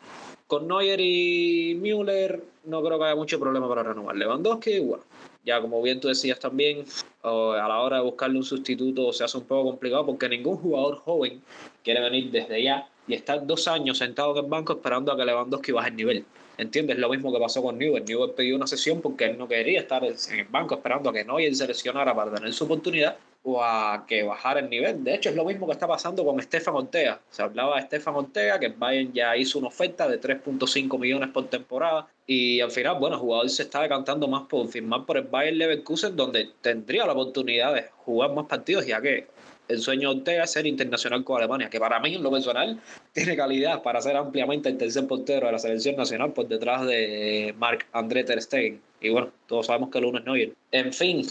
[0.51, 4.17] con Neuer y Müller no creo que haya mucho problema para renovar.
[4.17, 5.05] Lewandowski, bueno,
[5.45, 6.85] ya como bien tú decías también,
[7.23, 10.97] a la hora de buscarle un sustituto se hace un poco complicado porque ningún jugador
[10.97, 11.41] joven
[11.85, 15.25] quiere venir desde ya y estar dos años sentado en el banco esperando a que
[15.25, 16.25] Lewandowski baje el nivel.
[16.61, 16.99] ¿Entiendes?
[16.99, 18.05] Lo mismo que pasó con Newell.
[18.05, 21.25] Newell pidió una sesión porque él no quería estar en el banco esperando a que
[21.25, 25.03] Neuer se lesionara para tener su oportunidad o a que bajara el nivel.
[25.03, 27.19] De hecho, es lo mismo que está pasando con Estefan Ortega.
[27.31, 31.49] Se hablaba de Estefan Ortega, que Bayern ya hizo una oferta de 3.5 millones por
[31.49, 32.09] temporada.
[32.27, 35.57] Y al final, bueno, el jugador se está decantando más por firmar por el Bayern
[35.57, 39.29] Leverkusen, donde tendría la oportunidad de jugar más partidos, ya que
[39.71, 42.81] el sueño de Ortega es ser internacional con Alemania, que para mí, en lo personal,
[43.13, 47.55] tiene calidad para ser ampliamente el tercer portero de la selección nacional por detrás de
[47.59, 48.81] Marc André Ter Stegen.
[49.01, 50.53] Y bueno, todos sabemos que el uno es Neuer.
[50.73, 51.25] En fin,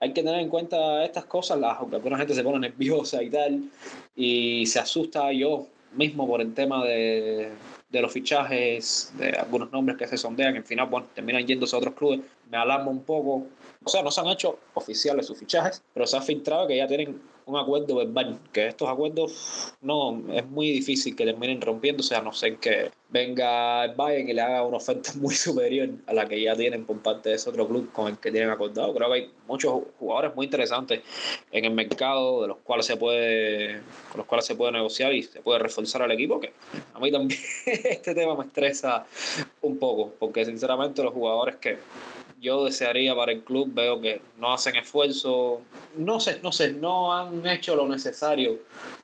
[0.00, 3.62] hay que tener en cuenta estas cosas, aunque alguna gente se pone nerviosa y tal,
[4.16, 7.50] y se asusta yo mismo por el tema de,
[7.90, 11.78] de los fichajes, de algunos nombres que se sondean, en final, bueno, terminan yéndose a
[11.78, 12.20] otros clubes,
[12.50, 13.46] me alarma un poco.
[13.82, 16.86] O sea, no se han hecho oficiales sus fichajes, pero se ha filtrado que ya
[16.86, 22.20] tienen un acuerdo verbal, que estos acuerdos no es muy difícil que terminen rompiéndose a
[22.20, 26.28] no ser que venga el Bayern y le haga una oferta muy superior a la
[26.28, 28.94] que ya tienen por parte de ese otro club con el que tienen acordado.
[28.94, 31.00] Creo que hay muchos jugadores muy interesantes
[31.50, 35.22] en el mercado de los cuales se puede con los cuales se puede negociar y
[35.22, 36.52] se puede reforzar al equipo que
[36.94, 39.06] a mí también este tema me estresa
[39.62, 41.78] un poco porque sinceramente los jugadores que
[42.40, 45.60] yo desearía para el club, veo que no hacen esfuerzo,
[45.96, 48.58] no sé, no sé, no han hecho lo necesario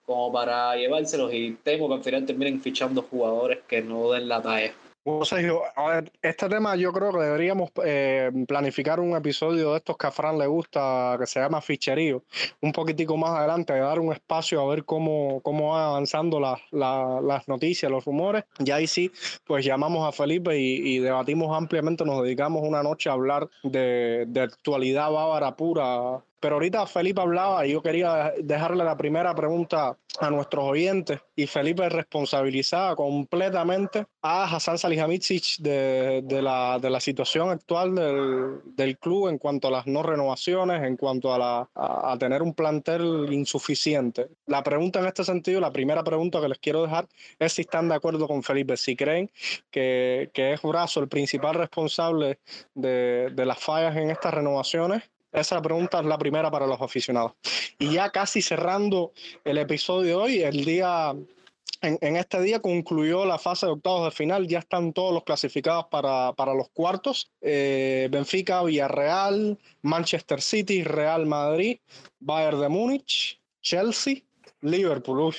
[0.04, 4.40] como para llevárselos y temo que al final terminen fichando jugadores que no den la
[4.40, 4.72] talla.
[5.06, 9.76] Bueno, Sergio, a ver, este tema yo creo que deberíamos eh, planificar un episodio de
[9.76, 12.24] estos que a Fran le gusta, que se llama Ficherío,
[12.60, 17.46] un poquitico más adelante, de dar un espacio a ver cómo, cómo van avanzando las
[17.46, 18.46] noticias, los rumores.
[18.58, 19.12] Y ahí sí,
[19.44, 24.40] pues llamamos a Felipe y, debatimos ampliamente, nos dedicamos una noche a hablar de, de
[24.40, 30.30] actualidad bávara pura Pero ahorita Felipe hablaba y yo quería dejarle la primera pregunta a
[30.30, 37.50] nuestros oyentes y Felipe responsabilizaba completamente a Hassan Salihamidzic de, de, la, de la situación
[37.50, 42.16] actual del, del, club en cuanto a las no renovaciones, en cuanto a, la, a,
[42.16, 44.28] tener un plantel insuficiente.
[44.46, 47.08] La pregunta en este sentido, la primera pregunta que les quiero dejar
[47.40, 49.32] es si están de acuerdo con Felipe, si creen
[49.72, 52.38] que, que es Brazo el principal responsable
[52.72, 55.02] de, de las fallas en estas renovaciones
[55.32, 57.32] esa pregunta es la primera para los aficionados.
[57.78, 59.12] Y ya casi cerrando
[59.44, 61.14] el episodio de hoy, el día
[61.82, 65.86] en, este día concluyó la fase de octavos de final, ya están todos los clasificados
[65.90, 67.30] para, para los cuartos.
[67.40, 71.78] Eh, Benfica, Villarreal, Manchester City, Real Madrid,
[72.18, 74.22] Bayern de Múnich, Chelsea,
[74.62, 75.34] Liverpool.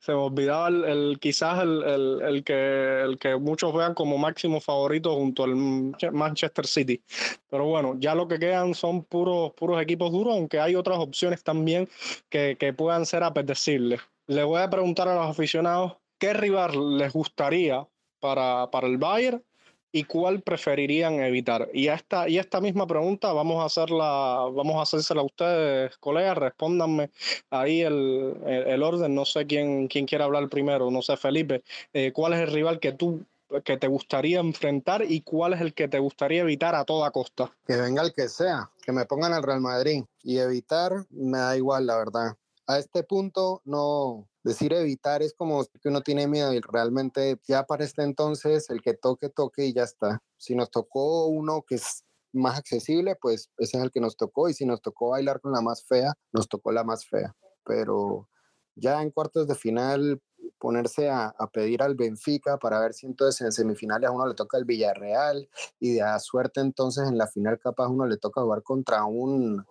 [0.00, 1.82] Se me olvidaba el, quizás el,
[2.22, 7.02] el, que, el que muchos vean como máximo favorito junto al Manchester City.
[7.50, 11.44] Pero bueno, ya lo que quedan son puros, puros equipos duros, aunque hay otras opciones
[11.44, 11.88] también
[12.30, 14.00] que, que puedan ser apetecibles.
[14.26, 17.86] Le voy a preguntar a los aficionados qué rival les gustaría
[18.20, 19.44] para, para el Bayern
[19.92, 21.68] y cuál preferirían evitar.
[21.72, 26.38] Y esta, y esta misma pregunta vamos a hacerla, vamos a hacérsela a ustedes, colegas,
[26.38, 27.10] respóndanme
[27.50, 31.62] ahí el, el, orden, no sé quién, quién quiere hablar primero, no sé, Felipe,
[31.92, 33.24] eh, ¿cuál es el rival que tú
[33.64, 37.50] que te gustaría enfrentar y cuál es el que te gustaría evitar a toda costa?
[37.66, 41.56] Que venga el que sea, que me pongan al Real Madrid y evitar me da
[41.56, 42.36] igual, la verdad.
[42.70, 47.64] A este punto no, decir evitar es como que uno tiene miedo y realmente ya
[47.64, 50.22] para este entonces el que toque, toque y ya está.
[50.36, 54.48] Si nos tocó uno que es más accesible, pues ese es el que nos tocó
[54.48, 57.34] y si nos tocó bailar con la más fea, nos tocó la más fea.
[57.64, 58.28] Pero
[58.76, 60.22] ya en cuartos de final
[60.60, 64.58] ponerse a, pedir al Benfica para ver si entonces en semifinales a uno le toca
[64.58, 65.48] el Villarreal
[65.80, 69.66] y de a suerte entonces en la final capaz uno le toca jugar contra un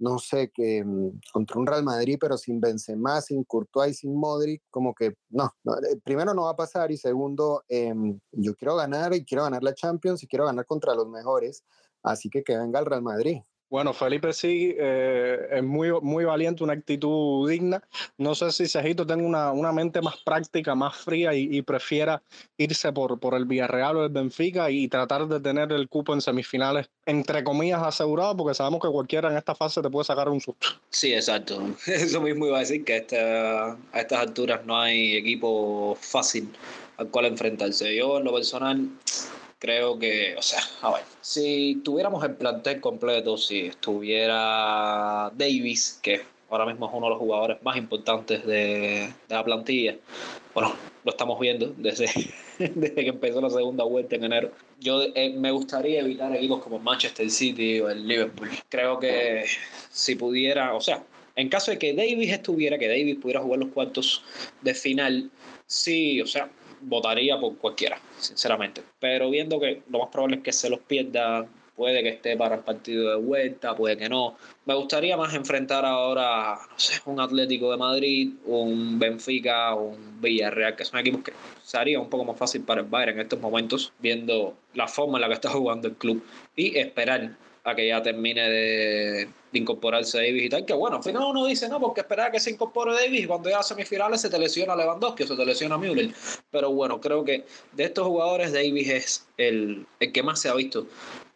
[0.00, 4.62] no sé, que mm, contra un Real Madrid, pero sin Benzema, sin Courtois sin Modric,
[4.70, 9.14] como que no, eh, primero no va a pasar y segundo, em, yo quiero ganar
[9.14, 11.64] y quiero ganar la Champions y quiero ganar contra los mejores,
[12.02, 13.40] así que que venga el Real Madrid.
[13.70, 17.80] Bueno, Felipe sí eh, es muy, muy valiente, una actitud digna.
[18.18, 22.20] No sé si Cejito tenga una, una mente más práctica, más fría y, prefiera
[22.58, 26.20] irse por, por el Villarreal o el Benfica y tratar de tener el cupo en
[26.20, 30.40] semifinales, entre comillas, asegurado, porque sabemos que cualquiera en esta fase te puede sacar un
[30.40, 30.66] susto.
[30.88, 31.62] Sí, exacto.
[31.86, 36.48] Eso mismo iba a decir que a estas alturas no hay equipo fácil
[36.96, 37.94] al cual enfrentarse.
[37.94, 38.88] Yo, en lo personal,
[39.60, 46.22] creo que, o sea, a ver, si tuviéramos el plantel completo, si estuviera Davis, que
[46.48, 49.96] ahora mismo es uno de los jugadores más importantes de, la plantilla,
[50.52, 52.06] bueno, lo estamos viendo desde,
[52.58, 54.50] desde que empezó la segunda vuelta en enero.
[54.80, 58.48] Yo eh, me gustaría evitar equipos como Manchester City o el Liverpool.
[58.68, 59.44] Creo que
[59.90, 61.04] si pudiera, o sea,
[61.36, 64.24] en caso de que Davis estuviera, que Davis pudiera jugar los cuartos
[64.62, 65.30] de final,
[65.66, 66.50] sí, o sea,
[66.80, 68.82] votaría por cualquiera, sinceramente.
[68.98, 71.46] Pero viendo que lo más probable es que se los pierda,
[71.80, 74.36] puede que esté para el partido de vuelta, puede que no.
[74.66, 80.76] Me gustaría más enfrentar ahora, no sé, un Atlético de Madrid, un Benfica, un Villarreal,
[80.76, 83.92] que son equipos que sería un poco más fácil para el Bayern en estos momentos,
[83.98, 86.22] viendo la forma en la que está jugando el club
[86.54, 87.30] y esperar
[87.74, 91.80] que ya termine de, incorporarse Davis y tal, que bueno, al final uno dice, no,
[91.80, 95.24] porque esperaba que se incorpore Davis y cuando ya a semifinales se te lesiona Lewandowski
[95.24, 96.10] o se te lesiona Müller.
[96.50, 100.54] Pero bueno, creo que de estos jugadores Davis es el, el que más se ha
[100.54, 100.86] visto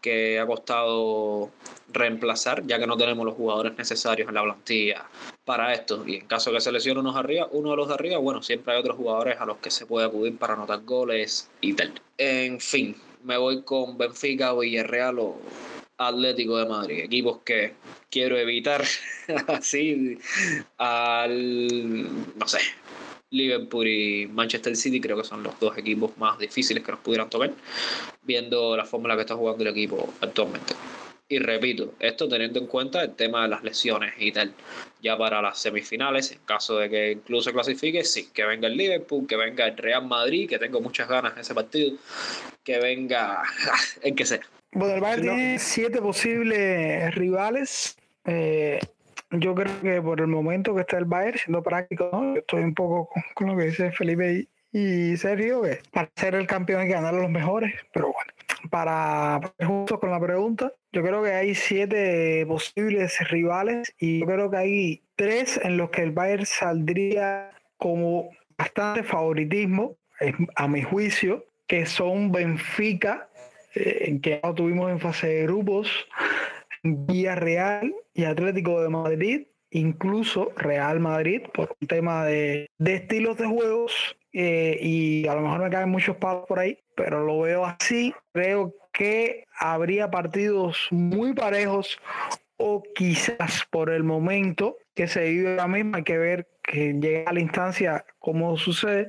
[0.05, 1.51] que ha costado
[1.89, 5.07] reemplazar, ya que no tenemos los jugadores necesarios en la plantilla
[5.47, 6.05] para esto.
[6.07, 8.43] Y en caso de que se lesione uno, arriba, uno de los de arriba, bueno,
[8.43, 11.95] siempre hay otros jugadores a los que se puede acudir para anotar goles y tal.
[12.18, 15.37] En fin, me voy con Benfica, Villarreal o
[15.97, 17.75] Atlético de Madrid, equipos que
[18.11, 18.85] quiero evitar
[19.49, 20.19] así
[20.79, 22.59] al, no sé,
[23.31, 27.31] Liverpool y Manchester City creo que son los dos equipos más difíciles que nos pudieran
[27.31, 27.53] tocar,
[28.23, 30.75] viendo la forma en la que está jugando el equipo actualmente.
[31.27, 34.53] Y repito, esto teniendo en cuenta el tema de las lesiones y tal.
[35.01, 39.27] Ya para las semifinales, en caso de que incluso clasifique, sí, que venga el Liverpool,
[39.27, 41.97] que venga el Real Madrid, que tengo muchas ganas en ese partido,
[42.63, 43.43] que venga
[44.03, 44.43] el que sea.
[44.75, 47.97] Bueno, el Bayern tiene siete posibles rivales.
[48.25, 48.81] Eh,
[49.31, 53.09] yo creo que por el momento que está el Bayern, siendo práctico, estoy un poco
[53.35, 57.14] con, lo que dice Felipe y, Sergio, que para ser el campeón hay que ganar
[57.14, 57.72] a los mejores.
[57.93, 58.33] Pero bueno,
[58.68, 64.51] para justo con la pregunta, yo creo que hay siete posibles rivales y yo creo
[64.51, 69.97] que hay tres en los que el Bayern saldría como bastante favoritismo,
[70.57, 73.29] a mi juicio, que son Benfica,
[73.75, 75.89] en que no tuvimos en fase de grupos,
[76.83, 83.47] Villarreal y Atlético de Madrid, incluso Real Madrid, por un tema de, de estilos de
[83.47, 87.64] juegos eh, y a lo mejor me caen muchos palos por ahí, pero lo veo
[87.64, 88.12] así.
[88.33, 91.99] Creo que habría partidos muy parejos
[92.57, 97.31] o quizás por el momento que se vive ahora mismo, hay que ver que llega
[97.31, 99.09] a la instancia cómo sucede,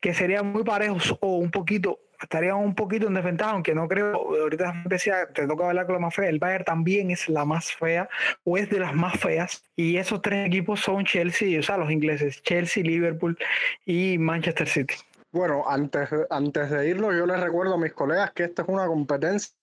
[0.00, 4.14] que serían muy parejos o un poquito estaríamos un poquito en desventaja, aunque no creo,
[4.14, 7.72] ahorita decía, te toca hablar con la más fea, el Bayern también es la más
[7.72, 8.08] fea
[8.44, 11.90] o es de las más feas y esos tres equipos son Chelsea, o sea, los
[11.90, 13.36] ingleses, Chelsea, Liverpool
[13.84, 14.94] y Manchester City.
[15.32, 18.86] Bueno, antes, antes de irlo, yo les recuerdo a mis colegas que esta es una
[18.86, 19.54] competencia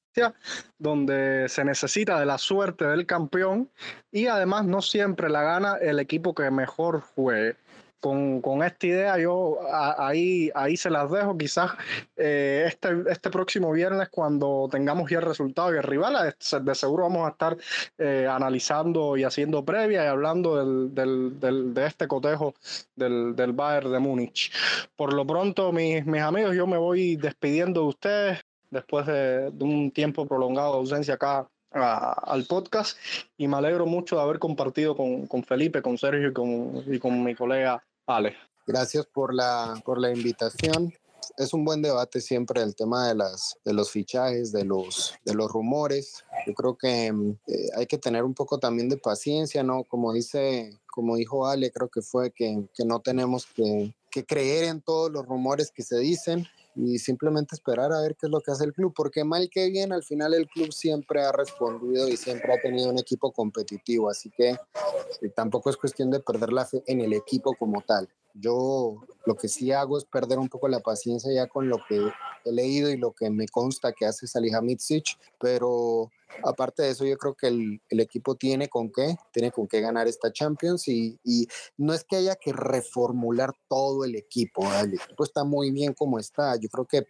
[0.80, 3.70] donde se necesita de la suerte del campeón
[4.12, 7.55] y además no siempre la gana el equipo que mejor juegue
[7.99, 11.37] con, con, esta idea yo ahí, ahí se las dejo.
[11.37, 11.71] Quizás
[12.15, 17.03] eh, este, este próximo viernes cuando tengamos ya el resultado y el rival, de seguro
[17.03, 17.57] vamos a estar
[17.97, 22.53] eh, analizando y haciendo previa y hablando del, del, del, de este cotejo
[22.95, 24.51] del, del Bayern de Múnich.
[24.95, 28.39] Por lo pronto, mis, mis amigos, yo me voy despidiendo de ustedes
[28.69, 32.97] después de, de un tiempo prolongado de ausencia acá al podcast
[33.37, 36.99] y me alegro mucho de haber compartido con, con Felipe, con Sergio y con, y
[36.99, 38.36] con mi colega Ale.
[38.66, 40.91] Gracias por la, por la invitación.
[41.38, 45.36] Es un buen debate siempre el tema de, las, de los fichajes, de los, de
[45.36, 46.26] los rumores.
[46.47, 49.84] Yo creo que eh, hay que tener un poco también de paciencia, ¿no?
[49.84, 54.66] Como dice, como dijo Ale, creo que fue que, que no tenemos que, que creer
[54.66, 58.41] en todos los rumores que se dicen y simplemente esperar a ver qué es lo
[58.41, 62.07] que hace el club, porque mal que bien, al final el club siempre ha respondido
[62.07, 66.53] y siempre ha tenido un equipo competitivo, así que eh, tampoco es cuestión de perder
[66.53, 68.07] la fe en el equipo como tal.
[68.39, 72.09] Yo lo que sí hago es perder un poco la paciencia ya con lo que
[72.45, 76.09] he leído y lo que me consta que hace Salihamidzic, pero
[76.43, 79.81] aparte de eso, yo creo que el, el, equipo tiene con qué, tiene con qué
[79.81, 84.93] ganar esta Champions y, y, no es que haya que reformular todo el equipo, el
[84.93, 87.07] equipo está muy bien como está, yo creo que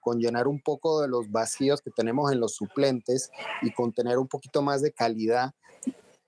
[0.00, 3.30] con llenar un poco de los vacíos que tenemos en los suplentes
[3.62, 5.52] y con tener un poquito más de calidad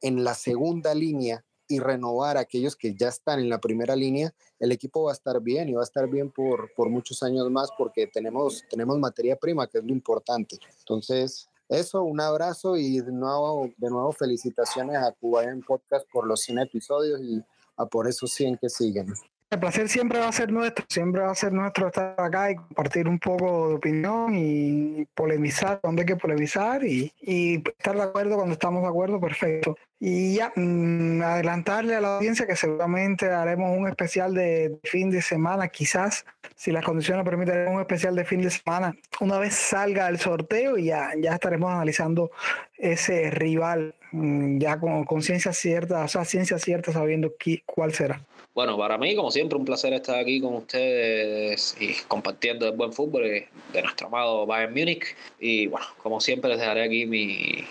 [0.00, 4.72] en la segunda línea y renovar aquellos que ya están en la primera línea, el
[4.72, 7.70] equipo va a estar bien y va a estar bien por, por muchos años más
[7.76, 10.58] porque tenemos, tenemos materia prima, que es lo importante.
[10.80, 16.26] Entonces, eso, un abrazo y de nuevo, de nuevo felicitaciones a Cuba en Podcast por
[16.26, 17.42] los 100 episodios y
[17.76, 19.14] a por esos 100 que siguen.
[19.55, 22.57] El placer siempre va a ser nuestro, siempre va a ser nuestro estar acá y
[22.57, 28.02] compartir un poco de opinión y polemizar donde hay que polemizar y, y estar de
[28.02, 29.78] acuerdo cuando estamos de acuerdo, perfecto.
[30.00, 35.22] Y ya, mmm, adelantarle a la audiencia que seguramente haremos un especial de fin de
[35.22, 36.26] semana, quizás,
[36.57, 40.76] si las condiciones permiten, un especial de fin de semana una vez salga el sorteo
[40.78, 42.32] y ya, ya estaremos analizando
[42.76, 48.20] ese rival mmm, ya con conciencia cierta, o sea, ciencia cierta, sabiendo qui, cuál será.
[48.55, 52.92] Bueno, para mí, como siempre, un placer estar aquí con ustedes y compartiendo el buen
[52.92, 55.16] fútbol de nuestro amado Bayern Múnich.
[55.40, 57.64] Y bueno, como siempre, les dejaré aquí mi,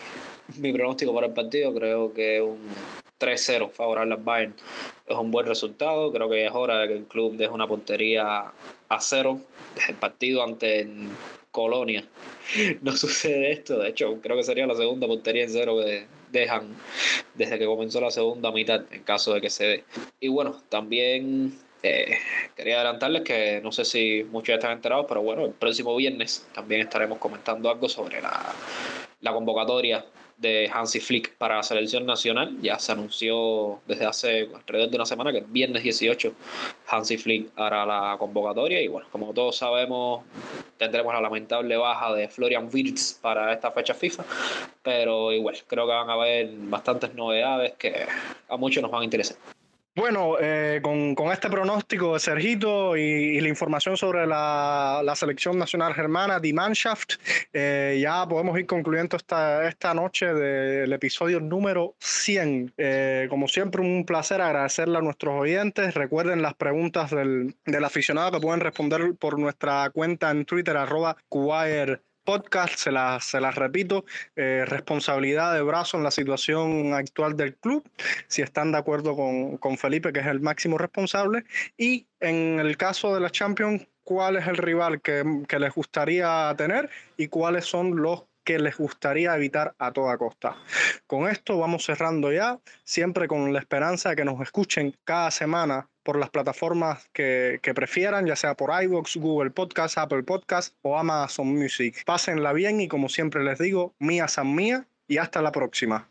[0.57, 1.73] mi pronóstico para el partido.
[1.73, 2.59] Creo que un
[3.17, 4.55] 3-0 favorable al Bayern
[5.07, 6.11] es un buen resultado.
[6.11, 8.51] Creo que es hora de que el club deje una puntería
[8.89, 9.39] a cero.
[9.75, 10.85] Desde el partido ante
[11.51, 12.03] Colonia
[12.81, 13.79] no sucede esto.
[13.79, 16.75] De hecho, creo que sería la segunda puntería en cero que dejan
[17.35, 19.83] desde que comenzó la segunda mitad, en caso de que se dé.
[20.19, 22.17] Y bueno, también eh,
[22.57, 26.45] quería adelantarles que no sé si muchos ya están enterados, pero bueno, el próximo viernes
[26.53, 28.53] también estaremos comentando algo sobre la,
[29.21, 30.03] la convocatoria
[30.43, 32.55] de Hansi Flick para la selección nacional.
[32.61, 36.33] Ya se anunció desde hace alrededor de una semana que viernes 18
[36.87, 40.23] Hansi Flick hará la convocatoria y bueno, como todos sabemos
[40.77, 44.25] tendremos la lamentable baja de Florian Wirtz para esta fecha FIFA,
[44.81, 48.05] pero igual creo que van a haber bastantes novedades que
[48.49, 49.37] a muchos nos van a interesar.
[49.95, 55.59] Bueno, eh, con, con, este pronóstico de Sergito y, la información sobre la, la, selección
[55.59, 57.13] nacional germana, Die Mannschaft,
[57.53, 62.73] eh, ya podemos ir concluyendo esta, esta noche del episodio número 100.
[62.75, 65.93] Eh, como siempre, un placer agradecerle a nuestros oyentes.
[65.93, 71.17] Recuerden las preguntas del, del aficionado que pueden responder por nuestra cuenta en Twitter, arroba
[72.23, 74.05] podcast, se las, se repito,
[74.35, 77.83] eh, responsabilidad de brazo en la situación actual del club,
[78.27, 81.43] si están de acuerdo con, con Felipe, que es el máximo responsable,
[81.77, 86.53] y en el caso de la Champions, cuál es el rival que, que les gustaría
[86.57, 90.57] tener y cuáles son los que les gustaría evitar a toda costa.
[91.07, 95.87] Con esto vamos cerrando ya, siempre con la esperanza de que nos escuchen cada semana
[96.03, 100.97] por las plataformas que, que prefieran, ya sea por iVoox, Google Podcast, Apple Podcast o
[100.97, 102.03] Amazon Music.
[102.05, 106.07] Pásenla bien y como siempre les digo, mía san mía, y hasta la próxima.